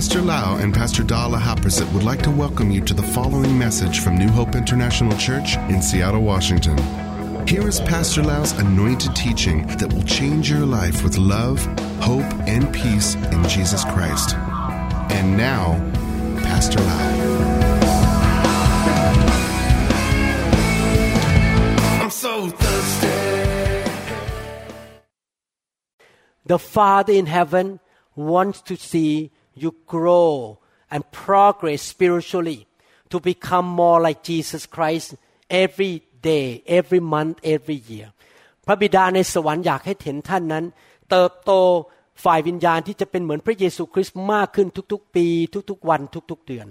[0.00, 4.00] Pastor Lau and Pastor Dala Haprasit would like to welcome you to the following message
[4.00, 6.78] from New Hope International Church in Seattle, Washington.
[7.46, 11.62] Here is Pastor Lau's anointed teaching that will change your life with love,
[12.00, 14.36] hope, and peace in Jesus Christ.
[15.12, 15.74] And now,
[16.44, 17.10] Pastor Lau.
[22.02, 23.90] I'm so thirsty.
[26.46, 27.80] The Father in heaven
[28.16, 29.30] wants to see
[29.61, 30.57] you grow
[30.93, 32.59] and progress spiritually
[33.11, 35.15] to become more like Jesus Christ
[35.49, 38.07] every day, every month, every year.
[38.65, 40.65] พระบิดาในสวรรค์อยากให้เห็นท่านนั้น
[41.09, 41.51] เติบโต
[42.23, 45.27] ฝ่ายวิญญาณที่จะเป็นเหมือนพระเยซูคริสต์มากขึ้นทุกๆ ปี
[45.69, 46.67] ทุกๆ วันทุกๆ เดือน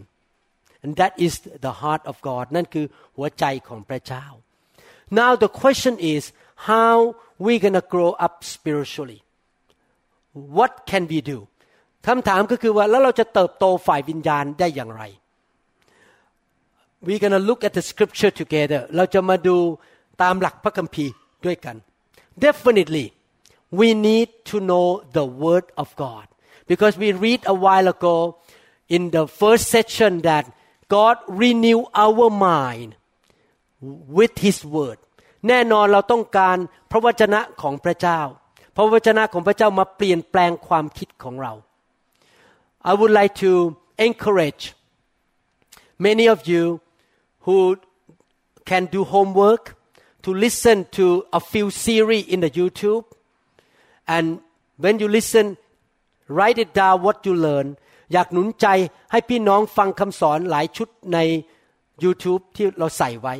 [0.84, 1.34] and that is
[1.66, 4.24] the heart of God นั่นคือหัวใจของพระเจ้า
[5.20, 6.22] now the question is
[6.70, 6.94] how
[7.44, 9.20] we gonna grow up spiritually
[10.58, 11.38] what can we do
[12.07, 15.03] คำถามก็คือว่าแล้วเราจะเติบโตฝ่ายวิญญาณได้อย่างไร
[17.05, 19.57] we're gonna look at the scripture together เราจะมาดู
[20.21, 21.13] ตามหลักพระคัมภีร์
[21.45, 21.75] ด้วยกัน
[22.45, 23.05] definitely
[23.79, 26.25] we need to know the word of God
[26.71, 28.17] because we read a while ago
[28.95, 30.43] in the first section that
[30.95, 32.89] God renew our mind
[34.17, 34.99] with His word
[35.47, 36.57] แน่นอนเราต้องการ
[36.91, 38.19] พระวจนะของพระเจ้า
[38.75, 41.53] พระวจนะของพระเจ้ามาเปลี่ยนแปลงความคิดของเรา
[42.90, 44.74] I would like to encourage
[45.98, 46.80] many of you
[47.46, 47.58] who
[48.70, 49.64] can do homework
[50.24, 53.04] to listen to a few series in the YouTube
[54.14, 54.40] and
[54.76, 55.56] when you listen
[56.28, 57.68] write it down what you learn
[58.12, 58.66] อยากหนุนใจ
[59.10, 61.18] ให้พี่น้องฟังคำสอนหลายชุดใน
[62.04, 63.34] YouTube ที่เราใส่ไว้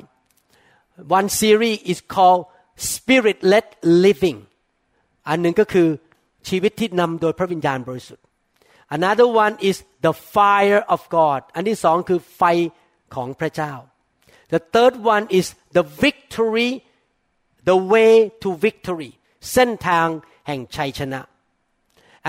[1.18, 2.42] One series is called
[2.92, 3.66] Spirit Led
[4.04, 4.38] Living
[5.28, 5.88] อันหนึ่งก็คือ
[6.48, 8.24] ชีวิตที่นำโดยพระวิญญาณบริสุทธิ์
[8.96, 12.42] Another one is the fire of God อันที่สองคือไฟ
[13.14, 13.72] ของพระเจ้า
[14.54, 15.46] The third one is
[15.76, 16.70] the victory
[17.70, 18.12] the way
[18.42, 19.10] to victory
[19.52, 20.06] เส้นทาง
[20.46, 21.20] แห่งชัยชนะ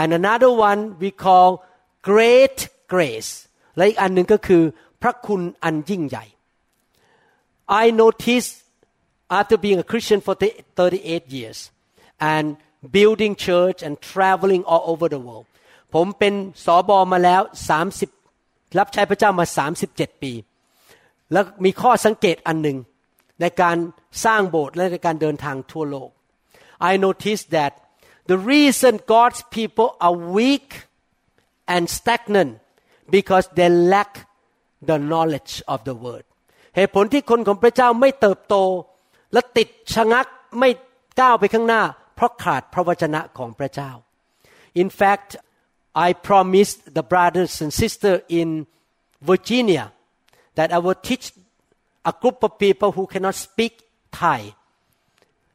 [0.01, 1.49] and another one we call
[2.09, 2.57] great
[2.93, 3.31] grace
[3.77, 4.63] และอีกอันหนึ่งก็คือ
[5.01, 6.25] พระคุณอันยิ่งใหญ่
[7.83, 8.53] I noticed
[9.39, 11.59] after being a Christian for 38 years
[12.19, 12.45] and
[12.97, 15.47] building church and traveling all over the world
[15.94, 16.34] ผมเป็น
[16.64, 17.42] สอบอมาแล้ว
[18.10, 19.44] 30รับใช้พระเจ้ามา
[19.84, 20.32] 37ปี
[21.32, 22.78] แล้วมีข้อสังเกตอันหนึ่ง
[23.40, 23.76] ในการ
[24.24, 26.10] สร้างโบสถ์และในการเดินทางทั่วโลก
[26.90, 27.72] I noticed that
[28.30, 30.68] the reason God's people are weak
[31.74, 32.52] and stagnant
[33.16, 34.12] because they lack
[34.88, 36.24] the knowledge of the word
[36.76, 38.56] เหตุผลที่คนของพระเจ้าไม่เติบโต
[39.32, 40.26] และติดชะงัก
[40.58, 40.70] ไม่
[41.20, 41.82] ก้าวไปข้างหน้า
[42.14, 43.90] เพราะขาดพระวจนะของพระเจ้า
[44.80, 45.30] In fact
[45.94, 48.66] I promised the brothers and sisters in
[49.20, 49.92] Virginia
[50.54, 51.32] that I will teach
[52.04, 54.54] a group of people who cannot speak Thai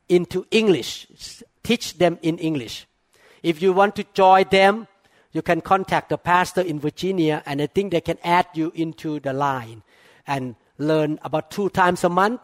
[0.07, 1.07] into English
[1.63, 2.85] teach them in English
[3.41, 4.88] if you want to join them
[5.31, 9.19] you can contact the pastor in Virginia and I think they can add you into
[9.19, 9.84] the line
[10.28, 12.41] and learn about two times a month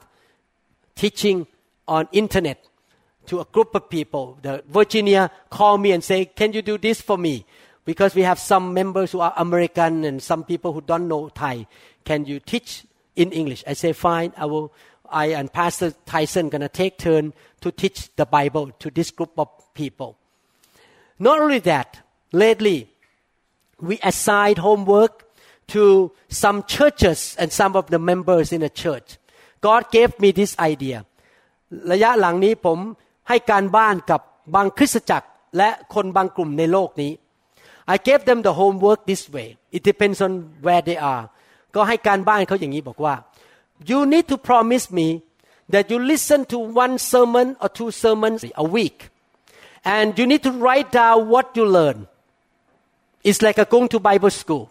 [0.96, 1.48] teaching
[1.88, 2.66] on internet
[3.28, 4.38] to a group of people.
[4.42, 7.46] The Virginia call me and say, "Can you do this for me?"
[7.85, 11.67] Because we have some members who are American and some people who don't know Thai.
[12.05, 12.85] Can you teach
[13.15, 13.63] in English?
[13.67, 14.33] I say, "Fine.
[14.37, 14.73] I will."
[15.11, 19.49] I and Pastor Tyson gonna take turn to teach the Bible to this group of
[19.75, 20.17] people.
[21.19, 22.01] Not only that,
[22.33, 22.79] lately
[23.81, 25.25] we assigned homework
[25.69, 29.19] to some churches and some of the members in the church.
[29.61, 30.99] God gave me this idea.
[31.93, 32.79] ระยะหลังนี้ผม
[33.29, 34.21] ให้การบ้านกับ
[34.55, 37.13] บางคริสตจักรและคนบางกลุ่มในโลกนี้
[37.95, 39.57] I gave them the homework this way.
[39.71, 40.33] It depends on
[40.67, 41.25] where they are.
[41.75, 43.15] ก็ให้การบ้านเขาอย่างนี้บอกว่า
[43.91, 45.09] You need to promise me
[45.75, 48.99] that you listen to one sermon or two sermons a week,
[49.95, 51.99] and you need to write down what you learn.
[53.29, 54.65] It's like a going to Bible school.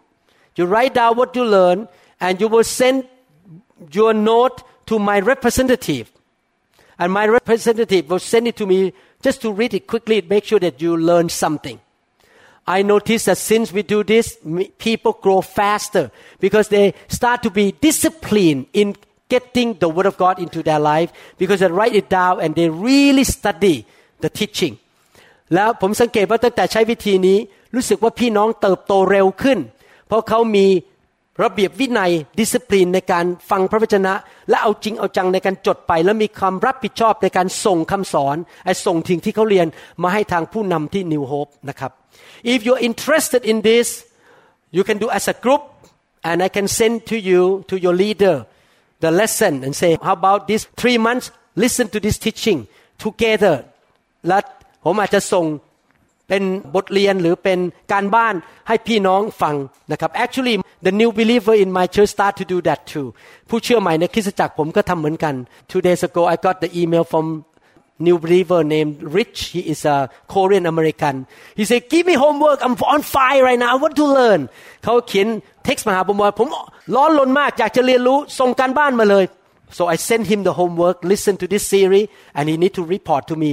[0.55, 1.87] You write down what you learn,
[2.20, 2.97] and you will send
[3.91, 6.11] your note to my representative.
[6.97, 10.59] And my representative will send it to me just to read it quickly, make sure
[10.59, 11.79] that you learn something.
[12.67, 14.37] I notice that since we do this,
[14.79, 18.96] people grow faster because they start to be disciplined in
[19.29, 22.70] getting the Word of God into their life because they write it down and they
[22.70, 23.85] really study
[24.22, 24.76] the teaching.
[25.53, 27.37] แล้วผมสังเกตว่าตั้งแต่ใช้วิธีนี้
[27.76, 29.59] รู้สึกว่าพี่น้องเติบโตเร็วขึ้น
[30.08, 30.66] เพราะเขามี
[31.42, 34.15] ระเบียบวินัยดิสปลินในการฟังพระวจนะ
[34.48, 39.66] และเอาจริงเอาจังในการจดไป แล้วมีความรับผิดชอบในการส่งคำสอนไอ้ส่งทิ้งที่เขาเรียน
[40.03, 41.91] มาให้ทางผู้นำที่ New Hope นะครับ
[42.53, 43.89] if you're interested in this
[44.77, 45.63] you can do as a group
[46.28, 48.36] and I can send to you to your leader
[49.04, 51.27] the lesson and say how about this three months
[51.65, 52.59] listen to this teaching
[53.04, 53.57] together
[54.28, 54.39] และ
[54.84, 55.47] ผมอาจจะส่ง
[56.28, 56.43] เป็น
[56.75, 57.59] บทเรียนหรือเป็น
[57.93, 58.34] การบ้าน
[58.69, 59.54] ให้พี่น้องฟัง
[59.91, 60.54] นะครับ actually
[60.85, 63.08] the new believer in my church start to do that too
[63.49, 65.35] ผู้เชื่อใหม่ในคริสตจักรผมก็ทำเหมือนกัน
[65.72, 67.26] two days ago I got the email from
[68.08, 69.97] new believer named Rich he is a
[70.34, 71.16] Korean American
[71.59, 74.41] he said give me homework I'm on fire right now I want to learn
[74.84, 75.28] เขาเขียน
[75.67, 76.47] text มาหาผมว่าผม
[76.96, 79.26] ร้อนรนมากอยากจะเรียนรู้ส่งการบ้านมาเลย
[79.78, 83.23] so I sent him the homework listen to this series and he need to report
[83.32, 83.52] to me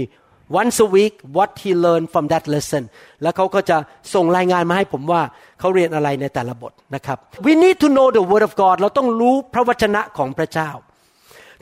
[0.60, 2.82] once a week what he learned from that lesson
[3.22, 3.76] แล้วเขาก็จะ
[4.14, 5.22] ส่งรายงานมาให้ผมว่า
[5.60, 10.70] เขาเรียนอะไรในแต่ละบทนะครับ we need to know the word of God เราต้องรู้พระวจนะของพระเจ้า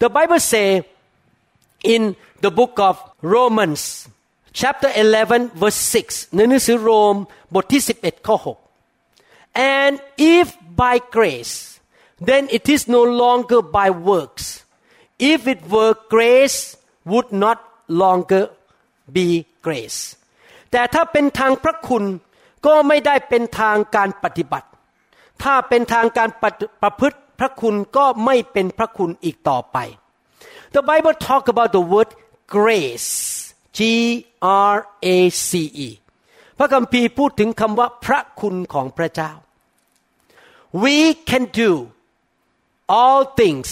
[0.03, 0.69] the Bible say
[1.95, 2.03] in
[2.45, 2.95] the book of
[3.37, 3.83] Romans
[4.61, 5.81] chapter 11 verse
[6.11, 7.15] 6ในหนังสือโรม
[7.55, 8.37] บทที่ 11 ข้อ
[9.05, 9.93] 6 and
[10.37, 10.47] if
[10.83, 11.55] by grace
[12.29, 14.47] then it is no longer by works
[15.33, 16.59] if it were grace
[17.11, 17.59] would not
[18.03, 18.45] longer
[19.14, 19.28] be
[19.66, 20.00] grace
[20.72, 22.04] แต่ถ้าเป็นทางพระคุณ
[22.66, 24.68] ก็ไม่ได้เป็นทางการปฏิบัติ
[25.44, 26.30] ถ้าเป็นทางการ
[26.82, 29.78] ประพฤติพระคุณก็ไม่เป็นพระคุณอีกต่อไป
[30.76, 32.10] The Bible talk about the word
[32.56, 33.12] grace
[33.78, 33.80] G
[34.74, 35.18] R A
[35.50, 35.52] C
[35.88, 35.90] E
[36.58, 39.32] พระคัมภีร์พูดถึงคำว่าพระคุณของพระเจ้า
[40.84, 40.98] We
[41.30, 41.72] can do
[42.98, 43.68] all things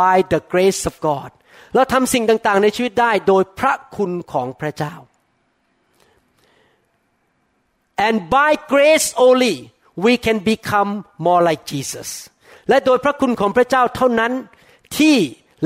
[0.00, 1.30] by the grace of God
[1.74, 4.94] เราทำสิ่งต่างๆ ในชีวิตได้โดยพระคุณของพระเจ้า
[8.06, 9.56] and by grace only
[10.04, 10.90] we can become
[11.26, 12.08] more like Jesus
[12.68, 14.32] และโดยพระคุณของพระเจ้าเท่านั้น
[14.98, 15.16] ที่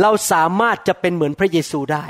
[0.01, 2.07] เราสามารถจะเป็นเหมือนพระเยซูได้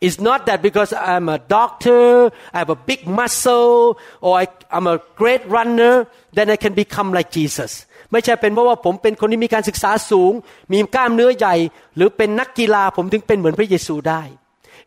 [0.00, 4.86] It's not that because I'm a doctor, I have a big muscle, or I, I'm
[4.86, 7.84] a great runner, then I can become like Jesus.
[8.12, 10.32] ไม่ใช่เป็นเพราะว่าผมเป็นคนที่มีการศึกษาสูง
[10.72, 11.56] มีกล้ามเนื้อใหญ่
[11.96, 14.22] หรือเป็นนักกีฬาผมถึงเป็นเหมือนพระเยซูได้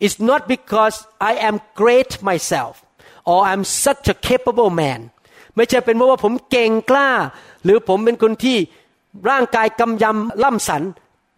[0.05, 0.95] It's not because
[1.31, 2.73] I am great myself
[3.31, 4.99] or I'm such a capable man
[5.55, 7.09] ไม่ใช่เป็นเพราะว่าผมเก่งกล้า
[7.63, 8.57] หรือผมเป็นคนที่
[9.29, 10.83] ร่างกายกำยำล่ำสัน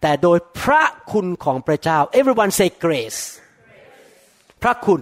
[0.02, 0.82] แต่โดยพระ
[1.12, 3.20] คุณของพระเจ้า everyone say grace
[4.62, 5.00] พระคุณ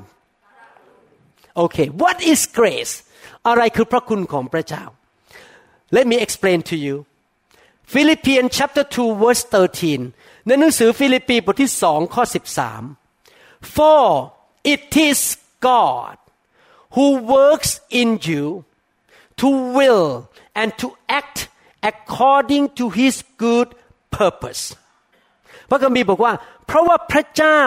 [1.56, 2.92] โอเค what is grace
[3.46, 4.84] อะไรคือพระคุณของพระเจ้า
[5.96, 6.94] let me explain to you
[7.92, 12.22] Philippians chapter 2 verse 13 ในหนังสือฟิลิปปีบทที่สองข้อ
[12.98, 14.02] 13 for
[14.72, 15.20] it is
[15.70, 16.16] God
[16.96, 17.06] who
[17.36, 18.44] works in you
[19.40, 20.06] to will
[20.60, 20.88] and to
[21.20, 21.38] act
[21.90, 23.68] according to his good
[24.18, 24.62] purpose
[25.68, 26.32] พระคัมภีร์บอกว่า
[26.66, 27.62] เพราะว่าพระเจ้า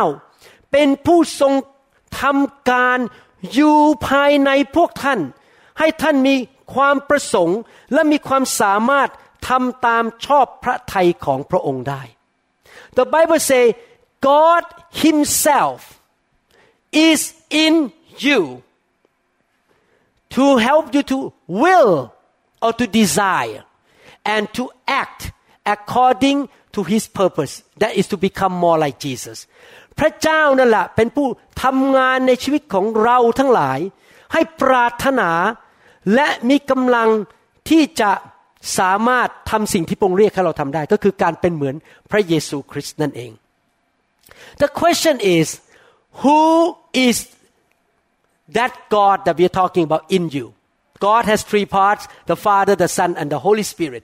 [0.72, 1.54] เป็นผู้ทรง
[2.22, 3.00] ทำการ
[3.54, 3.78] อยู่
[4.08, 5.20] ภายในพวกท่าน
[5.80, 6.36] ให้ท่านมี
[6.74, 7.60] ความประสงค์
[7.94, 9.10] และมีความสามารถ
[9.48, 12.04] ทำตามชอบพระทัยของพระองค์ได้
[12.98, 13.64] The Bible say
[14.30, 14.64] God
[15.06, 15.80] Himself
[17.10, 17.20] is
[17.66, 17.76] in
[18.26, 18.42] you
[20.36, 21.18] to help you to
[21.64, 21.94] will
[22.66, 23.64] or to desire
[24.34, 24.64] and to
[25.02, 25.32] act
[25.76, 26.38] according
[26.76, 29.38] to His purpose that is to become more like Jesus
[30.00, 31.28] พระเจ้านั่นแหละเป็นผู้
[31.64, 33.80] ทำงานในชีวิตของเราทั้งหลาย
[34.34, 35.30] ให้ปรารถนา
[36.14, 37.10] และมีกำลัง
[37.70, 38.12] ที่จะ
[38.80, 41.76] สามารถทำสิ่งที่พระองค์เรียกให้เราทำได้ ก็คือการเป็นเหมือน
[42.12, 43.32] พระเยซูคริสต์นั่นเอง
[44.62, 45.48] The question is
[46.22, 46.42] who
[47.08, 47.16] is
[48.58, 50.48] that God that we are talking about in you
[51.08, 54.04] God has three parts the Father the Son and the Holy Spirit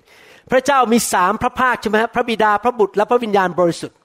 [0.52, 3.98] พระเจ้ามีสามพระภาคใช่ไหมพระบิดาพระบุตรและพระวิญญาณบริสุทธิ์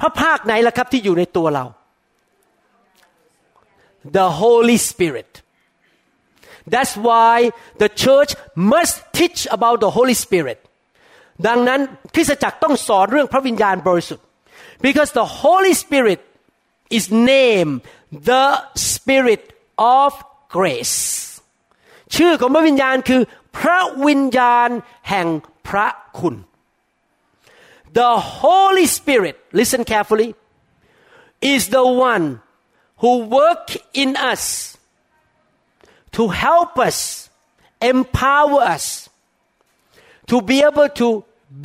[0.00, 1.64] พระภาคไหนล่ะครับที่อยู่ในตัวเรา
[4.16, 5.30] the Holy Spirit
[6.73, 7.35] that's why
[7.81, 8.31] the church
[8.73, 10.59] must teach about the Holy Spirit
[11.47, 11.81] ดังนั้น
[12.13, 14.25] คริสตจักรต้องสอนเรื่องพระวิญญาณบริสุทธิ์
[14.85, 16.19] because the Holy Spirit
[16.97, 17.75] is named
[18.31, 18.47] the
[18.91, 19.43] Spirit
[20.01, 20.11] of
[20.55, 20.99] grace
[22.15, 23.21] ชื่อของพระวิญญาณคือ
[23.57, 24.69] พระวิญญาณ
[25.09, 25.27] แห่ง
[25.67, 25.87] พระ
[26.19, 26.35] คุณ
[27.93, 28.11] The
[28.41, 30.33] Holy Spirit, listen carefully,
[31.41, 32.39] is the one
[33.01, 34.74] who work in us
[36.16, 36.98] to help us,
[37.92, 38.84] empower us
[40.30, 41.08] to be able to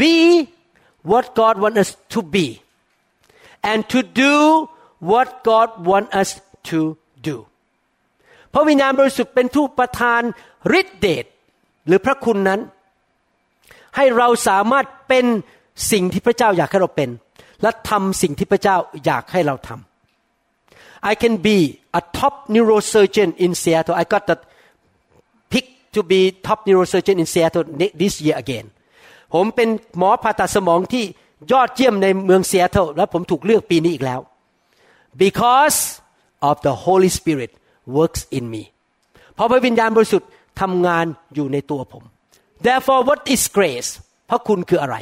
[0.01, 0.15] be
[1.09, 2.47] what God wants us to be
[3.63, 4.35] and to do
[4.99, 6.29] what God wants us
[6.69, 6.79] to
[7.27, 7.37] do.
[8.53, 10.21] พระวิญญาณบริสุทธิ์เป็นผู้ประทาน
[10.79, 11.25] ฤทธิเดช
[11.87, 12.59] หรือพระคุณนั้น
[13.95, 15.25] ให้เราสามารถเป็น
[15.91, 17.09] สิ่งที่พระเจ้าอยากให้เราเป็น
[17.61, 19.90] และทำสิ่งที่พระเจ้าอยากให้เราทำ
[21.10, 21.58] I can be
[22.00, 24.36] a top neurosurgeon in Seattle I got the
[25.52, 27.64] pick to be top neurosurgeon in Seattle
[28.02, 28.66] this year again
[29.34, 29.68] ผมเป็น
[29.98, 31.04] หมอผ่าตัดสมองที่
[31.52, 34.20] ยอดเยี่ยมในเมืองเซียเทลและผมถูกเลือกปีนี้อีกแล้ว
[35.24, 35.78] because
[36.48, 37.50] of the Holy Spirit
[37.96, 38.62] works in me
[39.34, 40.28] เพราะพระวิญญาณบริสุทธิ์
[40.60, 42.04] ทำงานอยู่ในตัวผม
[42.66, 43.90] therefore what is grace
[44.28, 44.96] พระคุณคืออะไร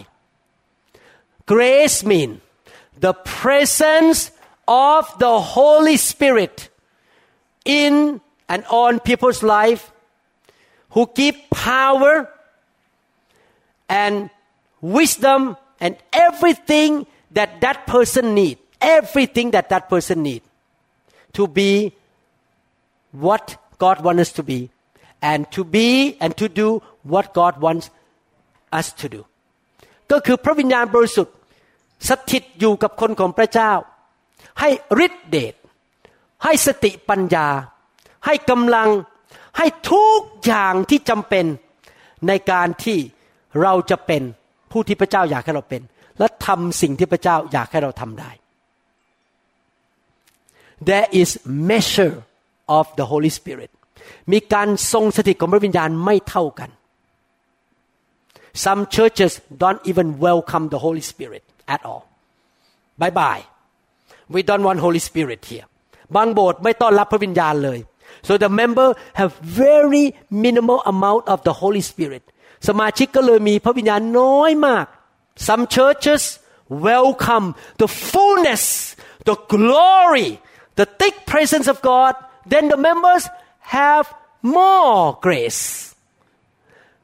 [1.53, 2.31] grace mean
[3.05, 4.19] the presence
[4.69, 6.71] of the Holy Spirit
[7.65, 9.93] in and on people's life
[10.91, 12.29] who give power
[13.89, 14.31] and
[14.81, 20.43] wisdom and everything that that person need everything that that person need
[21.33, 21.93] to be
[23.13, 24.71] what God wants us to be
[25.23, 27.87] and to be and to do what God wants
[28.81, 29.21] us to do
[30.13, 31.35] ก็คือพระวิญญาณบริสุทธิ์
[32.09, 33.73] สถิตอยู่กับคนของพระเจ้า
[34.60, 34.70] ให้
[35.06, 35.54] ฤทธิเดช
[36.44, 37.48] ให้สติปัญญา
[38.26, 38.90] ให้กำลัง
[39.58, 41.46] ให้ทุกอย่างที่จำเป็น
[42.28, 42.98] ในการที่
[43.62, 44.22] เราจะเป็น
[44.72, 45.82] ผู้ที่พระเจ้าอยากให้เราเป็น
[46.20, 48.32] และทำสิ่งที่พระเจ้าอยากให้เราทำได้
[50.90, 51.30] There is
[51.72, 52.16] measure
[52.78, 53.72] of the Holy Spirit
[54.32, 56.70] มีการทรงสถิตของพระวิญญาณไม่เท่ากัน
[58.66, 59.32] Some churches
[59.62, 61.44] don't even welcome the Holy Spirit
[61.74, 62.04] at all
[63.02, 63.44] bye bye
[64.34, 65.66] we don't want Holy Spirit here
[66.16, 67.80] บางโบสถ์ไม่ต้อนรับพระวิญญาณเลย
[68.28, 68.88] so the member
[69.20, 69.32] have
[69.64, 70.06] very
[70.46, 72.24] minimal amount of the Holy Spirit
[72.68, 74.86] สมาชิกก็เลยมีพระวิญญาณน้อยมาก
[75.48, 76.24] some churches
[76.90, 77.48] welcome
[77.82, 78.64] the fullness
[79.30, 80.30] the glory
[80.80, 82.14] the thick presence of God
[82.54, 83.24] then the members
[83.78, 84.06] have
[84.58, 85.64] more grace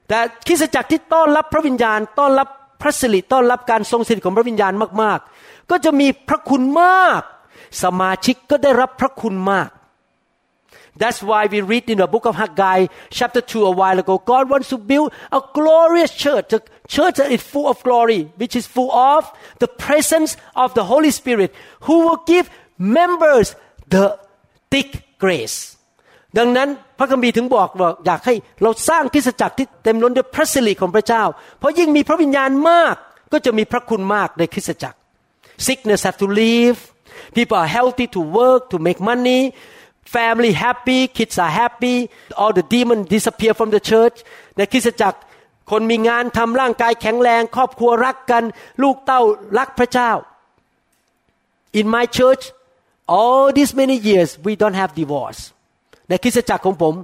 [0.07, 2.47] แต่คริสตจักรที่ต้อนรับพระวิญญาณ ต้อนรับ
[2.81, 5.34] พระสิริต้อนรับการทรงสิริของพระวิญญาณมากๆ
[5.71, 7.21] ก็จะมีพระคุณมาก
[7.83, 9.69] สมาชิกก็ได้รับพระคุณมาก
[11.01, 12.79] That's why we read in the book of Haggai
[13.17, 15.07] chapter 2 a while ago God wants to build
[15.39, 16.61] a glorious church a
[16.95, 19.21] church that is full of glory which is full of
[19.63, 20.31] the presence
[20.63, 21.49] of the Holy Spirit
[21.87, 22.45] who will give
[22.99, 23.47] members
[23.93, 24.05] the
[24.71, 24.89] thick
[25.23, 25.57] grace
[26.37, 26.69] ดังนั้น
[26.99, 31.23] พระคัมภีร์ถึงบอกว่าอยากให้เราสร้างคริสตจักรที่เต็มล้นด้วยพระสิริของพระเจ้า
[31.59, 32.95] เพราะยิ่งมีพระวิญญาณมาก
[33.33, 34.97] ก็จะมีพระคุณมากในคริสตจักร
[35.66, 36.76] sickness have to leave
[37.36, 39.40] people are healthy to work to make money
[40.16, 41.96] family happy kids are happy
[42.40, 44.16] all the demon disappear from the church
[44.56, 45.20] ในคริสตจักร
[45.70, 48.44] คนมีงานทำร่างกายแข็งแรง ครอบครัวรักกัน
[48.82, 49.20] ลูกเต้า
[49.58, 50.12] รักพระเจ้า
[51.80, 52.42] in my church
[53.18, 55.40] all these many years we don't have divorce
[56.08, 56.94] ในคริสตจักรของผม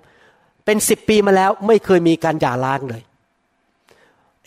[0.65, 3.03] เป็นสิบปีมาแล้วไม่เคยมีการหย่าร้างเลย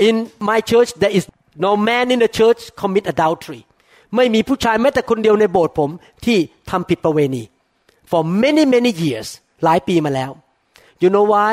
[0.07, 0.15] in
[0.49, 1.25] my church there is
[1.65, 3.61] no man in the church commit adultery
[4.16, 5.90] ไม่มีผู้ชายแม้แต่คนเดียวในโบสถ์ผม
[6.24, 6.38] ที่
[6.70, 7.42] ทำผิดประเวณี
[8.10, 9.28] for many many years
[9.64, 10.30] หลายปีมาแล้ว
[11.02, 11.52] you know why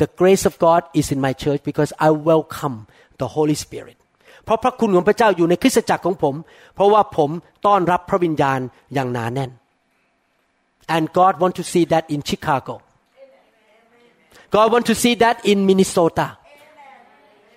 [0.00, 2.76] the grace of God is in my church because I welcome
[3.20, 3.96] the Holy Spirit
[4.44, 6.34] เพราะพระคุณของพระเจ้าอยู่ในคริสตจักรของผม
[6.74, 7.30] เพราะว่าผม
[7.66, 8.60] ต้อนรับพระวิญญาณ
[8.94, 9.50] อย่างหนาแน่น
[10.94, 12.74] and God want to see that in Chicago
[14.54, 16.26] God want to see that in Minnesota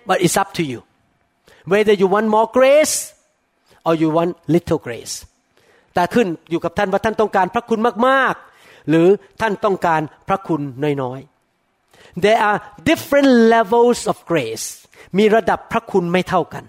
[0.08, 0.80] but it's up to you
[1.72, 2.96] whether you want more grace
[3.86, 5.14] or you want little grace
[5.94, 9.08] แต่ขึ้นอยู่กับท่านว่าท่านต้องการพระคุณมากๆ หรือ
[9.40, 10.62] ท่านต้องการพระคุณ
[11.02, 12.58] น้อยๆ There are
[12.90, 14.66] different levels of grace
[15.18, 16.64] มีระดับพระคุณไม่เท่ากัน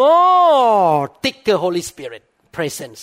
[0.00, 2.22] More thicker Holy Spirit
[2.56, 3.00] presence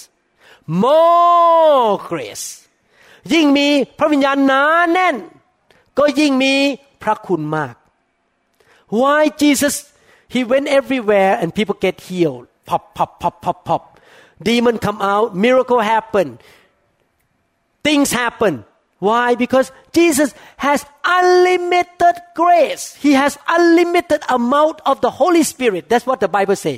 [0.84, 2.48] More grace
[3.34, 3.68] ยิ่งมี
[3.98, 5.16] พระวิญญาณหนาแน่น
[5.98, 6.54] ก็ยิ่งมี
[7.04, 7.76] พระคุณมาก
[9.02, 9.76] Why Jesus
[10.34, 13.82] He went everywhere and people get healed pop pop pop pop pop
[14.48, 16.28] demon come out miracle happen
[17.88, 18.54] things happen
[19.08, 20.30] why because jesus
[20.66, 20.80] has
[21.18, 26.78] unlimited grace he has unlimited amount of the holy spirit that's what the bible say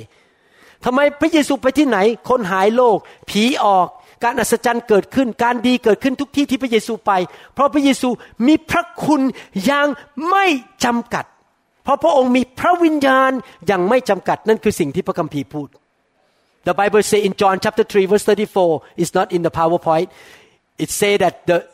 [0.84, 1.98] ทำไมพระเยซูไปที่ไหน
[2.28, 2.98] คนหายโรค
[3.30, 3.88] ผีออก
[4.24, 7.12] การอัศจรรย์เกิดขึ้น การดีเกิดขึ้นทุกที่ที่พระเยซูไป
[7.54, 8.08] เพราะพระเยซู
[8.46, 9.22] มีพระคุณ
[9.64, 9.88] อย่าง
[10.30, 10.46] ไม่
[10.84, 11.24] จำกัด
[11.84, 13.32] เพราะพระองค์มีพระวิญญาณ
[13.66, 15.68] อย่างไม่จำกัด นั่นคือสิ่งที่พระคัมภีร์พูด
[16.67, 20.09] The Bible say in John chapter 3 verse 34 it's not in the PowerPoint
[20.77, 21.67] it say that the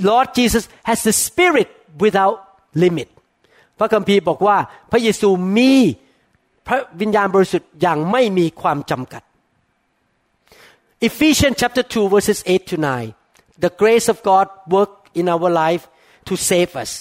[0.00, 2.36] Lord Jesus has the spirit without
[2.74, 3.08] limit
[3.78, 4.56] พระคัมภีร์บอกว่า
[4.90, 5.74] พระเยซูมี
[6.66, 9.22] พระวิญญาณบริสุทธิ์อย่างไม่มีความจำกัด
[11.08, 14.46] Ephesians chapter 2 verses 8 to 9 the grace of God
[14.76, 15.84] work in our life
[16.28, 16.92] to save us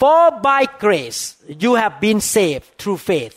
[0.00, 1.20] for by grace
[1.64, 3.36] you have been saved through faith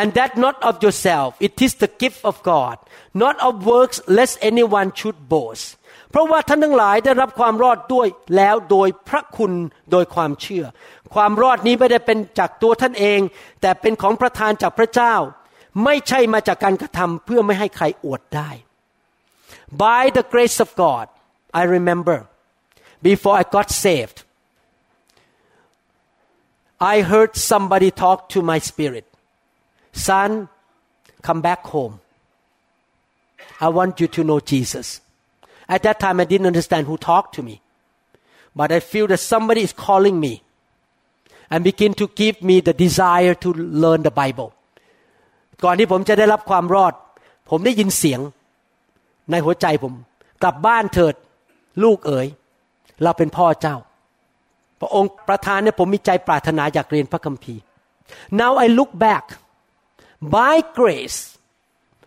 [0.00, 2.76] and that not of yourself it is the gift of God
[3.22, 5.66] not of works lest anyone should boast
[6.10, 9.52] เพราะว่าท่านทั้งหลายได้รับความรอดด้วยแล้วโดยพระคุณ
[9.92, 10.64] โดยความเชื่อ
[11.14, 13.20] ความรอดนี้ไม่ได้เป็นจากตัวท่านเอง
[13.60, 15.14] แต่เป็นของประทานจากพระเจ้า
[15.84, 18.50] ไม่ใช่มาจากการกระทำเพื่อไม่ให้ใครอวดได้
[19.84, 21.06] By the grace of God
[21.60, 22.18] I remember
[23.08, 24.18] before I got saved
[26.92, 29.06] I heard somebody talk to my spirit
[30.07, 30.31] Son
[31.27, 31.95] come back home
[33.65, 34.87] I want you to know Jesus
[35.69, 37.61] At that time, I didn't understand who talked to me.
[38.55, 40.41] But I feel that somebody is calling me
[41.49, 44.49] and begin to give me the desire to learn the Bible.
[45.63, 46.93] ก่อนที่ผมจะได้รับความรอด
[47.49, 48.19] ผมได้ยินเสียง
[49.31, 49.93] ในหัวใจผม
[50.43, 51.15] กลับบ้านเถิด
[51.83, 52.27] ลูกเอ๋ย
[53.03, 53.75] เราเป็นพ่อเจ้า
[54.79, 57.61] พระองค์ประทานเนี่ยผมมีใจปรารถนาอยากเรียนพระคัมภีร์
[58.41, 59.25] Now I look back
[60.20, 61.38] by grace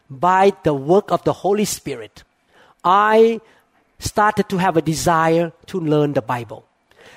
[0.09, 2.23] by the work of the Holy Spirit
[2.85, 3.41] I
[3.97, 6.65] started to have a desire to learn the Bible.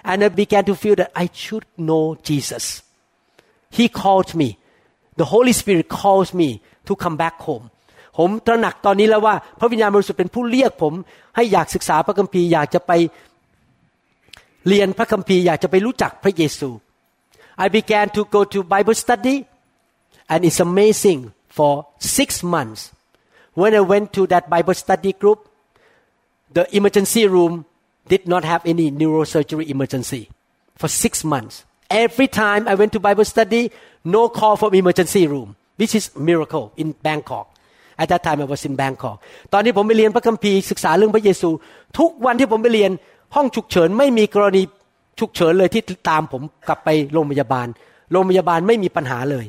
[0.04, 2.82] And I began to feel that I should know Jesus.
[3.70, 4.58] He called me.
[5.16, 7.66] The Holy Spirit calls me to come back home.
[8.22, 10.92] ผมตระหนักตอนนี้แล้วว่าพระวิญญาณบริสุทธิ์เป็นผู้เรียกผม
[11.36, 12.92] ให้อยากศึกษาพระคัมภีร์อยากจะไป
[14.68, 16.70] เรียนพระคัมภีร์อยากจะไปรู้จักพระเยซู
[17.64, 19.36] I began to go to Bible study
[20.28, 22.92] and it's amazing for six months
[23.54, 25.48] when I went to that Bible study group
[26.52, 27.66] the emergency room
[28.08, 30.30] did not have any neurosurgery emergency
[30.76, 31.64] for six months.
[31.90, 33.70] Every time I went to Bible study,
[34.04, 37.54] no call from emergency room, which is miracle in Bangkok.
[37.98, 39.16] At that time I was in Bangkok.
[39.52, 41.50] ตอนนี้ผมไปเรียนพระคัมภีร์ศึกษาเรื่องพระเยซู
[41.98, 42.90] ทุกวันที่ผมไปเรียน
[43.34, 44.62] ห้องฉุกเฉินไม่มีกรณี
[45.20, 47.66] ฉุกเฉินเลยที่ตามผมกลับไปโรงพยาบาล
[48.12, 49.44] โรงพยาบาลไม่มีปัญหาเลย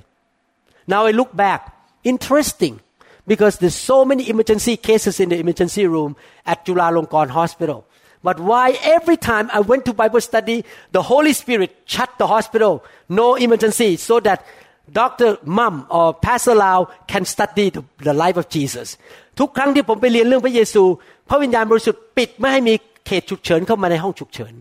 [0.88, 1.62] Now I look back,
[2.03, 2.79] interesting
[3.27, 7.86] because there's so many emergency cases in the emergency room at Chulalongkorn Hospital.
[8.24, 12.83] But why every time I went to Bible study, the Holy Spirit shut the hospital,
[13.07, 14.45] no emergency, so that
[14.91, 15.38] Dr.
[15.43, 18.98] Mum or Pastor Lau can study the, the life of Jesus.
[19.39, 20.83] ทุกครั้งที่ผมไปเรียนเรื่องพระเยซู
[21.29, 22.74] พระวิญญาณบริสุทธิ์ปิดไม่ให้มี
[23.05, 24.53] เขตฉุกเฉินเข้ามาในห้องฉุกเฉิน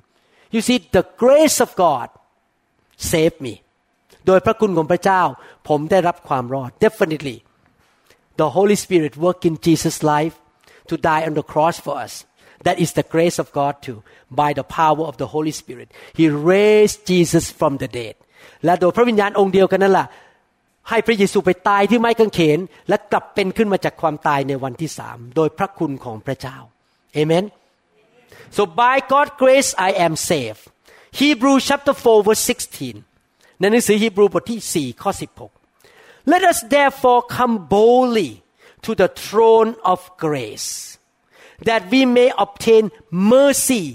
[0.55, 2.09] You see the grace of God
[3.13, 3.55] saved me
[4.28, 5.22] โดยพระคุณของพระเจ้า
[5.68, 7.38] ผมได้รับความรอด definitely
[8.42, 10.36] the Holy Spirit work in Jesus' life
[10.90, 12.14] to die on the cross for us.
[12.66, 15.92] That is the grace of God too, by the power of the Holy Spirit.
[16.14, 18.16] He raised Jesus from the dead.
[18.66, 20.08] และโดยพระวิญญาณองค์เดียวกันนั่นแหละ
[20.90, 22.60] ให้พระเยซูไปตายที่ไม้กางเขน
[22.90, 26.58] และกลับเป็นขึ้นมาจากความตายในวันที่สามโดยพระคุณของพระเจ้า
[27.14, 27.46] เอเมน
[28.58, 30.64] so by God's grace I am saved
[31.22, 33.13] Hebrew chapter 4 verse 16
[33.64, 35.12] ในหนังสือฮีบรูบทที่ 4 ข้อ
[35.70, 38.32] 16 Let us therefore come boldly
[38.86, 40.70] to the throne of grace,
[41.68, 43.86] that we may obtain mercy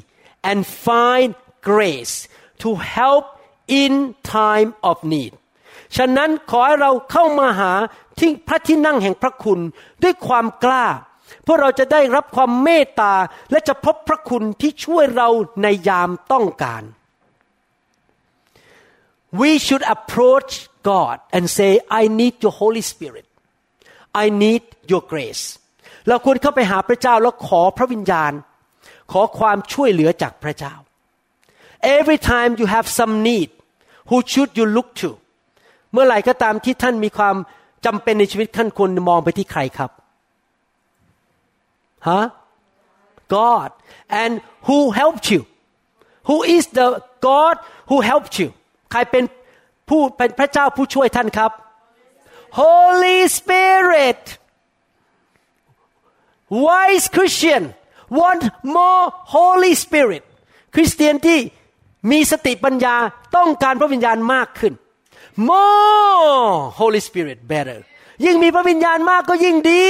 [0.49, 1.31] and find
[1.71, 2.15] grace
[2.63, 3.25] to help
[3.83, 3.93] in
[4.39, 5.33] time of need.
[5.97, 7.73] ฉะนั้นขอให้เราเข้ามาหา
[8.19, 9.61] ที่พระที่นั่งแห่งพระคุณ
[10.03, 10.87] ด้วยความกล้า
[11.43, 13.15] เพื่อเราจะได้รับความเมตตา
[13.51, 15.29] และจะพบพระคุณที่ช่วยเรา
[15.63, 16.83] ในยามต้องการ
[19.42, 20.52] we should approach
[20.84, 23.26] God and say, I need your Holy Spirit.
[24.14, 25.44] I need your grace.
[26.10, 28.32] เราควรเข้าไปหาพระเจ้าแล้วขอพระวิญญาณ
[29.12, 30.74] ขอความช่วยเหลือจากพระเจ้า
[31.98, 33.50] Every time you have some need
[34.10, 35.10] who should you look to
[35.92, 37.36] เมื่อไหร่ก็ตามที่ท่านมีความ
[37.86, 39.92] จำเป็นในชีวิตท่านควรมองไปที่ใครครับ
[42.10, 42.24] ฮะ
[43.36, 43.70] God
[44.22, 44.34] and
[44.68, 45.42] who helped you
[46.30, 46.88] who is the
[47.28, 47.56] God
[47.90, 48.50] who helped you
[48.91, 49.25] ใครเป็น
[49.89, 51.53] ผู้เป็นพระเจ้าผู้ช่วยท่านครับ
[52.61, 54.23] Holy Spirit
[56.67, 57.63] wise Christian
[58.19, 58.43] want
[58.77, 59.05] more
[59.37, 60.25] Holy Spirit
[60.75, 61.39] คริสเตียนที่
[62.11, 62.97] มีสติปัญญา
[63.37, 64.73] ต้องการพระวิญญาณมากขึ้น
[65.51, 67.79] more Holy Spirit better
[68.25, 69.89] ยิ่งมีพระวิญญาณมากก็ยิ่งดี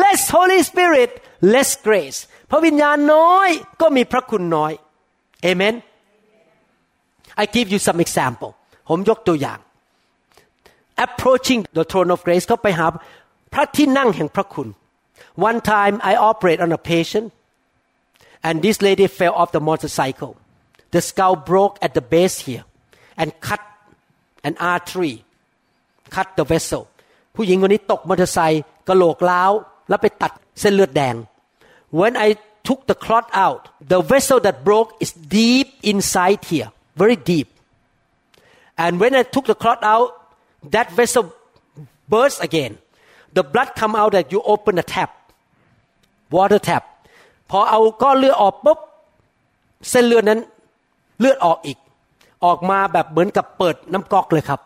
[0.00, 1.10] less Holy Spirit
[1.54, 2.18] less grace
[2.50, 3.48] พระวิญญาณน้อย
[3.80, 4.72] ก็มีพระคุณน้อย
[5.50, 5.74] Amen
[7.41, 8.51] I give you some example
[8.89, 9.59] ผมยกตัวอย่าง
[11.05, 12.87] approaching the throne of grace ก็ไปหา
[13.53, 14.67] พระที่นั่งแห่งพระคุณ
[15.49, 17.27] one time I operate on a patient
[18.47, 20.33] and this lady fell off the motorcycle
[20.93, 22.63] the skull broke at the base here
[23.21, 23.61] and cut
[24.47, 25.15] an artery
[26.15, 26.83] cut the vessel
[27.35, 29.51] ผู้หญิงคนนี้ตกมอเตอร์ไซค์กระโหลกล้าว
[29.89, 31.15] แล้วไปตัดเส้นเลือดแดง
[31.99, 32.29] when I
[32.67, 33.61] took the clot out
[33.93, 37.47] the vessel that broke is deep inside here very deep.
[38.77, 40.09] And when I took the clot out,
[40.71, 41.33] that vessel
[42.07, 42.77] burst again.
[43.33, 45.11] The blood come out that you open the tap.
[46.37, 46.83] water tap
[47.49, 48.79] พอเอาก้อนเลือดออกปุ๊บ
[49.89, 50.39] เส้นเลือดนั้น
[51.19, 51.77] เลือดออกอีก
[52.45, 54.61] ออกมาแบบเหมือนกับเปิดน้ำก๊อกเลยครับ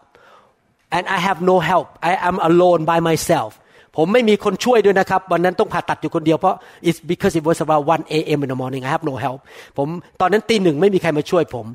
[0.96, 3.52] and I have no help I am alone by myself
[3.99, 6.57] ผมไม่มีคนช่วยด้วยนะครับ วันนั้นต้องผ่าตัดอยู่คนเดียว เพราะ
[6.89, 8.39] it's because it was about 1 a.m.
[8.45, 9.41] in the morning I have no help
[9.79, 9.89] ผม
[10.21, 11.67] ตอนนั้นตีหนึ่งไม่มีใครมาช่วยผม